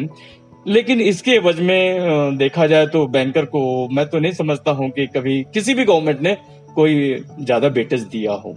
लेकिन 0.66 1.02
इसके 1.02 1.32
एवज 1.32 1.60
में 1.62 2.38
देखा 2.38 2.68
जाए 2.68 2.86
तो 2.88 3.06
बैंकर 3.08 3.46
को 3.46 3.88
मैं 3.90 4.06
तो 4.06 4.20
नहीं 4.20 4.32
समझता 4.34 4.72
हूँ 4.72 4.90
कि 4.90 5.08
कभी 5.08 5.42
किसी 5.54 5.74
भी 5.74 5.86
गवर्नमेंट 5.86 6.22
ने 6.22 6.36
कोई 6.76 7.24
ज़्यादा 7.40 7.70
बेटेज 7.70 8.04
दिया 8.04 8.32
हो। 8.36 8.56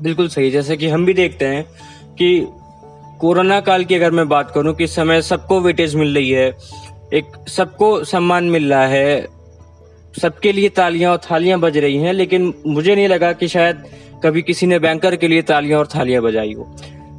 बिल्कुल 0.00 0.28
सही 0.28 0.50
जैसे 0.50 0.76
कि 0.76 0.88
हम 0.88 1.06
भी 1.06 1.14
देखते 1.14 1.44
हैं 1.44 1.64
कि 2.14 2.46
कोरोना 3.20 3.60
काल 3.60 3.84
की 3.84 3.94
अगर 3.94 4.10
मैं 4.10 4.28
बात 4.28 4.50
करूँ 4.50 4.74
कि 4.74 4.86
समय 4.86 5.22
सबको 5.22 5.60
वेटेज 5.60 5.94
मिल 5.94 6.14
रही 6.14 6.30
है 6.30 6.56
एक 7.14 7.24
सबको 7.48 8.04
सम्मान 8.04 8.44
मिल 8.44 8.74
रहा 8.74 8.86
है 8.86 9.26
सबके 10.22 10.52
लिए 10.52 10.68
तालियाँ 10.68 11.12
और 11.12 11.20
थालियाँ 11.30 11.60
बज 11.60 11.78
रही 11.78 11.96
हैं 11.96 12.12
लेकिन 12.12 12.54
मुझे 12.66 12.94
नहीं 12.94 13.08
लगा 13.08 13.32
कि 13.32 13.48
शायद 13.48 13.84
कभी 14.24 14.42
किसी 14.42 14.66
ने 14.66 14.78
बैंकर 14.78 15.16
के 15.16 15.28
लिए 15.28 15.42
तालियाँ 15.42 15.78
और 15.78 15.86
थालियाँ 15.86 16.22
बजाई 16.22 16.52
हो। 16.52 16.76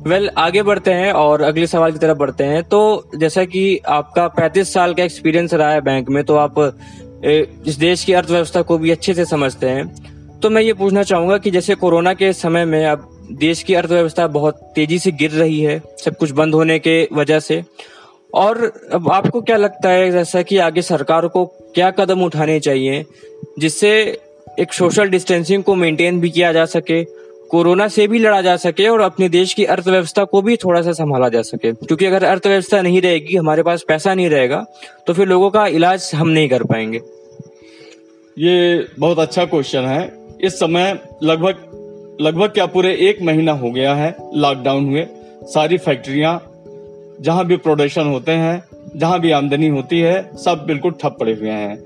वेल 0.07 0.23
well, 0.23 0.37
आगे 0.37 0.63
बढ़ते 0.63 0.93
हैं 0.93 1.11
और 1.13 1.41
अगले 1.41 1.67
सवाल 1.67 1.91
की 1.91 1.99
तरफ़ 1.99 2.17
बढ़ते 2.17 2.43
हैं। 2.43 2.63
तो 2.63 3.09
जैसा 3.15 3.45
कि 3.45 3.79
आपका 3.87 4.27
35 4.27 4.73
साल 4.73 4.93
का 4.93 5.03
एक्सपीरियंस 5.03 5.53
रहा 5.53 5.71
है 5.71 5.81
बैंक 5.81 6.09
में 6.09 6.23
तो 6.23 6.35
आप 6.35 6.79
इस 7.67 7.75
देश 7.75 8.03
की 8.03 8.13
अर्थव्यवस्था 8.13 8.61
को 8.61 8.77
भी 8.77 8.91
अच्छे 8.91 9.13
से 9.13 9.25
समझते 9.25 9.69
हैं। 9.69 10.12
तो 10.43 10.49
मैं 10.49 10.61
ये 10.61 10.73
पूछना 10.73 11.03
चाहूँगा 11.03 11.37
कि 11.37 11.51
जैसे 11.51 11.75
कोरोना 11.75 12.13
के 12.13 12.31
समय 12.33 12.65
में 12.65 12.85
अब 12.85 13.27
देश 13.31 13.61
की 13.63 13.73
अर्थव्यवस्था 13.73 14.27
बहुत 14.27 14.55
तेज़ी 14.75 14.97
से 14.99 15.11
गिर 15.11 15.31
रही 15.31 15.59
है, 15.61 15.81
सब 16.05 16.15
कुछ 16.17 16.31
बंद 16.31 16.53
होने 16.53 16.77
के 16.79 17.07
वजह 17.13 17.39
से। 17.39 17.63
और 18.33 18.71
अब 18.93 19.09
आपको 19.11 19.41
क्या 19.41 19.57
लगता 19.57 19.89
है 19.89 20.11
जैसा 20.11 20.41
कि 20.41 20.57
आगे 20.57 20.81
सरकार 20.81 21.27
को 21.27 21.45
क्या 21.45 21.91
कदम 21.91 22.23
उठाने 22.23 22.59
चाहिए 22.59 23.03
जिससे 23.59 23.91
एक 24.59 24.73
सोशल 24.73 25.09
डिस्टेंसिंग 25.09 25.63
को 25.63 25.75
मेंटेन 25.75 26.19
भी 26.19 26.29
किया 26.29 26.51
जा 26.53 26.65
सके, 26.65 27.03
कोरोना 27.49 27.87
से 27.87 28.07
भी 28.07 28.19
लड़ा 28.19 28.41
जा 28.41 28.55
सके 28.57 28.87
और 28.87 29.01
अपने 29.01 29.29
देश 29.29 29.53
की 29.53 29.65
अर्थव्यवस्था 29.65 30.23
को 30.23 30.41
भी 30.41 30.57
थोड़ा 30.57 30.81
सा 30.81 30.91
संभाला 30.91 31.29
जा 31.29 31.41
सके? 31.41 31.71
क्योंकि 31.71 32.05
अगर 32.05 32.23
अर्थव्यवस्था 32.23 32.81
नहीं 32.81 33.01
रहेगी, 33.01 33.35
हमारे 33.35 33.63
पास 33.63 33.83
पैसा 33.87 34.13
नहीं 34.13 34.29
रहेगा 34.29 34.65
तो 35.07 35.13
फिर 35.13 35.27
लोगों 35.27 35.49
का 35.49 35.67
इलाज 35.67 36.11
हम 36.15 36.27
नहीं 36.29 36.49
कर 36.49 36.63
पाएँगे। 36.63 37.01
ये 38.37 38.85
बहुत 38.99 39.19
अच्छा 39.19 39.45
क्वेश्चन 39.45 39.85
है। 39.85 40.22
इस 40.43 40.59
समय 40.59 40.99
लगभग 41.23 42.17
लगभग 42.21 42.47
क्या 42.47 42.65
पूरे 42.65 42.93
एक 42.95 43.21
महीना 43.21 43.51
हो 43.51 43.71
गया 43.71 43.93
है 43.95 44.15
लॉकडाउन 44.35 44.85
हुए। 44.85 45.05
सारी 45.43 45.77
फैक्ट्रियाँ 45.77 46.51
जहाँ 47.21 47.45
भी 47.45 47.57
प्रोडक्शन 47.57 48.07
होते 48.07 48.31
हैं, 48.31 48.63
जहाँ 48.95 49.19
भी 49.19 49.31
आमदनी 49.31 49.67
होती 49.67 49.99
है, 49.99 50.37
सब 50.37 50.63
बिल्कुल 50.67 50.91
ठप 50.91 51.17
पड़े 51.19 51.33
हुए 51.33 51.49
हैं। 51.49 51.77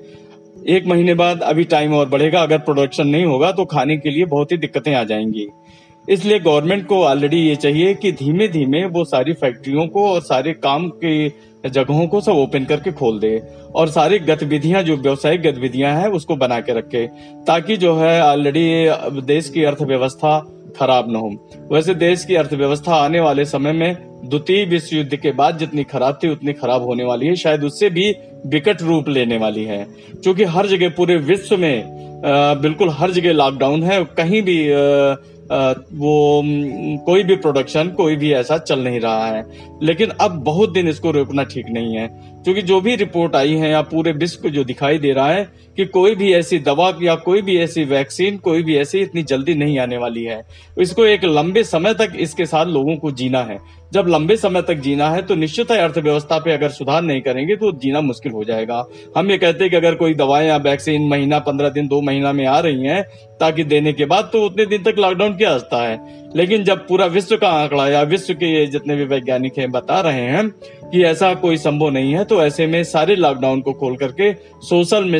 एक 0.68 0.86
महीने 0.86 1.14
बाद 1.14 1.42
अभी 1.42 1.64
टाइम 1.64 1.94
और 1.94 2.10
बढ़ेगा। 2.10 2.42
अगर 2.42 2.58
प्रोडक्शन 2.58 3.08
नहीं 3.08 3.26
होगा 3.26 3.52
तो 3.52 3.66
खाने 3.66 3.98
के 3.98 4.10
लिए 4.10 4.26
बहुत 4.26 4.52
ही 4.52 4.58
दिक्कतें 4.58 4.94
आ 4.96 5.04
जाएँगी। 5.04 5.48
इसलिए 6.10 6.40
गवर्नमेंट 6.40 6.88
को 6.88 7.04
ऑलरेडी 7.04 7.38
ये 7.38 7.56
चाहिए 7.56 7.94
कि 7.94 8.12
धीमे 8.12 8.48
धीमे 8.48 8.86
वो 8.86 9.06
सारी 9.06 9.34
फैक्ट्रियों 9.34 9.88
को 9.88 10.10
और 10.10 10.22
सारे 10.22 10.54
काम 10.54 10.90
के 10.90 11.28
जगहों 11.70 12.08
को 12.08 12.22
सब 12.22 12.32
ओपन 12.34 12.66
करके 12.66 12.92
खोल 12.92 13.20
दे 13.20 13.38
और 13.76 13.90
सारी 13.90 14.20
गतिविधियाँ, 14.20 14.84
जो 14.84 14.98
व्यवसायिक 14.98 15.42
गतिविधियाँ 15.42 15.94
हैं, 15.94 16.08
उसको 16.10 16.36
बना 16.36 16.60
के 16.60 16.74
रखे, 16.74 17.06
ताकि 17.48 17.78
जो 17.78 17.96
है 17.96 18.22
ऑलरेडी 18.24 19.22
देश 19.24 19.50
की 19.50 19.64
अर्थव्यवस्था 19.64 20.40
खराब 20.80 21.12
न 21.12 21.16
हो। 21.16 21.30
वैसे 21.72 21.94
देश 21.96 22.26
की 22.26 22.36
अर्थव्यवस्था 22.36 22.96
आने 22.96 23.20
वाले 23.20 23.46
समय 23.46 23.72
में 23.72 23.96
द्वितीय 24.26 24.66
विश्व 24.66 24.96
युद्ध 24.96 25.16
के 25.16 25.32
बाद 25.32 25.58
जितनी 25.58 25.84
खराब 25.84 26.20
थी, 26.24 26.30
उतनी 26.30 26.54
खराब 26.54 26.84
होने 26.84 27.04
वाली 27.04 27.28
है, 27.28 27.36
शायद 27.36 27.64
उससे 27.64 27.90
भी 27.90 28.10
विकट 28.46 28.82
रूप 28.82 29.10
लेने 29.10 29.38
वाली 29.38 29.64
है। 29.64 29.86
क्योंकि 30.24 30.44
हर 30.46 30.68
जगह 30.68 30.90
पूरे 30.90 31.16
विश्व 31.18 31.58
में 31.58 31.96
बिल्कुल 32.62 32.90
हर 32.90 33.12
जगह 33.12 33.34
लॉकडाउन 33.34 33.84
है, 33.84 34.04
कहीं 34.18 34.42
भी 34.42 34.58
वो 35.94 36.42
कोई 37.06 37.24
भी 37.24 37.36
प्रोडक्शन 37.36 37.88
कोई 37.88 38.16
भी 38.16 38.32
ऐसा 38.34 38.58
चल 38.58 38.80
नहीं 38.80 39.00
रहा 39.00 39.28
है। 39.28 39.46
लेकिन 39.84 40.10
अब 40.10 40.32
बहुत 40.32 40.72
दिन 40.72 40.88
इसको 40.88 41.12
रोकना 41.12 41.44
ठीक 41.44 41.70
नहीं 41.70 41.96
है। 41.96 42.08
क्योंकि 42.44 42.62
जो 42.62 42.82
भी 42.82 42.96
रिपोर्ट 42.96 43.36
आई 43.36 43.54
है 43.54 43.70
या 43.70 43.82
पूरे 43.82 44.12
विश्व 44.12 44.42
को 44.42 44.50
जो 44.50 44.64
दिखाई 44.64 44.98
दे 44.98 45.12
रहा 45.14 45.28
है 45.28 45.44
कि 45.78 45.86
कोई 45.86 46.16
भी 46.16 46.34
ऐसी 46.34 46.60
दवा 46.60 46.94
या 47.04 47.16
कोई 47.16 47.42
भी 47.42 47.58
ऐसी 47.58 47.84
वैक्सीन 47.84 48.38
कोई 48.38 48.64
भी 48.64 48.78
ऐसी 48.78 49.00
इतनी 49.00 49.24
जल्दी 49.24 49.54
नहीं 49.54 49.80
आने 49.80 49.98
वाली 49.98 50.24
है। 50.24 50.42
इसको 50.80 51.06
एक 51.06 51.26
लंबे 51.26 51.64
समय 51.64 51.94
तक 51.94 52.14
इसके 52.20 52.46
साथ 52.46 52.66
लोगों 52.66 52.96
को 52.96 53.12
जीना 53.12 53.42
है। 53.42 53.60
जब 53.92 54.08
लंबे 54.08 54.36
समय 54.38 54.62
तक 54.62 54.76
जीना 54.78 55.10
है 55.10 55.22
तो 55.22 55.36
निश्चित 55.36 55.72
है 55.72 55.78
अर्थव्यवस्था 55.80 56.38
पे 56.40 56.52
अगर 56.52 56.70
सुधार 56.70 57.02
नहीं 57.02 57.22
करेंगे 57.22 57.56
तो 57.56 57.72
जीना 57.74 58.02
मुश्किल 58.02 58.32
हो 58.32 58.44
जाएगा। 58.44 58.84
हम 59.18 59.32
ये 59.32 59.38
कहते 59.38 59.64
हैं 59.64 59.72
कि 59.72 59.78
अगर 59.78 59.96
कोई 59.96 60.14
दवाएँ 60.14 60.48
या 60.48 60.58
वैक्सीन 60.58 61.08
महीना, 61.08 61.40
पंद्रह 61.40 61.70
दिन, 61.70 61.88
दो 61.88 62.02
महीना 62.02 62.32
में 62.34 62.46
आ 62.46 62.60
रही 62.60 62.84
हैं, 62.84 63.04
ताकि 63.40 63.64
देने 63.64 63.94
के 63.94 64.06
बाद 64.06 64.30
तो 64.34 64.46
उतने 64.46 64.66
दिन 64.66 64.84
तक 64.84 64.96
लॉकडाउन 65.00 65.36
किया 65.38 65.50
जाता 65.50 65.82
है। 65.84 66.00
लेकिन 66.36 66.64
जब 66.64 66.88
पूरा 66.88 67.06
विश्व 67.06 67.36
का 67.38 67.50
आंकड़ा 67.52 67.88
या 67.88 68.02
विश्व 68.04 68.34
के 68.34 68.66
जितने 68.68 68.96
भी 68.96 69.06
वैज्ञानिक 69.06 69.58
हैं 69.58 69.72
बता 69.72 70.00
रहे 70.02 70.22
हैं 70.22 70.50
कि 70.92 71.04
ऐसा 71.04 71.34
कोई 71.36 71.58
संभव 71.58 71.90
नहीं 71.90 72.14
है 72.14 72.24
तो 72.24 72.42
ऐसे 72.44 72.68
में 72.68 72.84
सारे 72.84 73.16
लॉकडाउन 73.16 73.62
को 73.62 73.74
खोल 73.74 73.96
करके 73.96 74.32
सोशल 74.64 75.12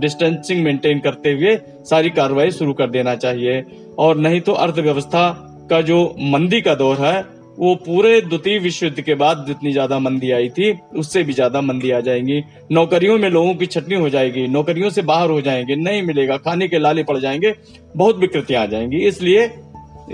डिस्टेंसिंग 0.00 0.62
मेंटेन 0.64 0.98
करते 0.98 1.32
हुए 1.32 1.56
सारी 1.84 2.10
कार्रवाई 2.10 2.50
शुरू 2.50 2.72
कर 2.72 2.90
देना 2.90 3.14
चाहिए। 3.16 3.64
और 3.98 4.16
नहीं 4.16 4.40
तो 4.40 4.52
अर्थव्यवस्था 4.52 5.28
का 5.70 5.80
जो 5.80 6.04
मंदी 6.20 6.60
का 6.60 6.74
दौर 6.74 6.96
है 6.96 7.20
वो 7.58 7.74
पूरे 7.76 8.20
द्वितीय 8.20 8.58
विश्व 8.58 8.84
युद्ध 8.86 9.00
के 9.00 9.14
बाद 9.14 9.44
जितनी 9.46 9.72
ज़्यादा 9.72 9.98
मंदी 9.98 10.30
आई 10.30 10.48
थी, 10.48 10.72
उससे 10.96 11.22
भी 11.22 11.32
ज़्यादा 11.32 11.60
मंदी 11.60 11.90
आ 11.90 11.98
जाएँगी। 12.00 12.42
नौकरियों 12.72 13.18
में 13.18 13.28
लोगों 13.30 13.54
की 13.54 13.66
छटनी 13.66 13.94
हो 13.94 14.08
जाएगी, 14.08 14.46
नौकरियों 14.48 14.90
से 14.90 15.02
बाहर 15.02 15.30
हो 15.30 15.40
जाएँगे, 15.40 15.76
नहीं 15.76 16.02
मिलेगा, 16.02 16.36
खाने 16.36 16.68
के 16.68 16.78
लाले 16.78 17.04
पड़ 17.04 17.18
जाएँगे, 17.18 17.54
बहुत 17.96 18.18
विकृतियाँ 18.18 18.62
आ 18.62 18.66
जाएँगी। 18.66 19.06
इसलिए 19.08 19.50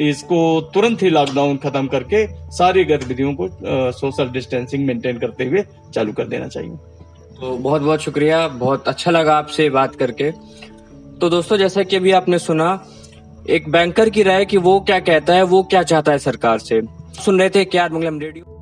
इसको 0.01 0.61
तुरंत 0.75 1.03
ही 1.03 1.11
लॉकडाउन 1.11 1.57
खत्म 1.57 1.87
करके 1.87 2.27
सारी 2.53 2.85
गतिविधियों 2.85 3.35
को 3.35 3.49
सोशल 3.93 4.29
डिस्टेंसिंग 4.29 4.87
मेंटेन 4.87 5.19
करते 5.19 5.45
हुए 5.45 5.65
चालू 5.95 6.13
कर 6.13 6.27
देना 6.27 6.49
चाहिए। 6.49 6.77
तो 7.41 7.57
बहुत 7.57 7.83
बहुत 7.83 8.01
शुक्रिया, 8.01 8.47
बहुत 8.49 8.89
अच्छा 8.89 9.11
लगा 9.11 9.37
आपसे 9.37 9.71
बात 9.71 9.97
करके। 9.97 10.31
तो 11.21 11.31
दोस्तों, 11.31 11.57
जैसा 11.57 11.83
कि 11.83 11.97
अभी 11.97 12.13
आपने 12.13 12.39
सुना, 12.39 12.87
एक 13.51 13.69
बैंकर 13.71 14.11
की 14.11 14.23
राय 14.23 14.45
कि 14.45 14.57
वो 14.57 14.79
क्या 14.81 14.99
कहता 15.01 15.35
है, 15.35 15.43
वो 15.43 15.63
क्या 15.63 15.83
चाहता 15.83 16.13
है 16.13 16.19
सरकार 16.19 16.59
से? 16.59 16.81
सुन 17.25 17.41
रहे 17.41 17.51
थे 17.55 17.65
क्या 17.65 17.89
मंगलम 17.89 18.21
रेडियो 18.21 18.58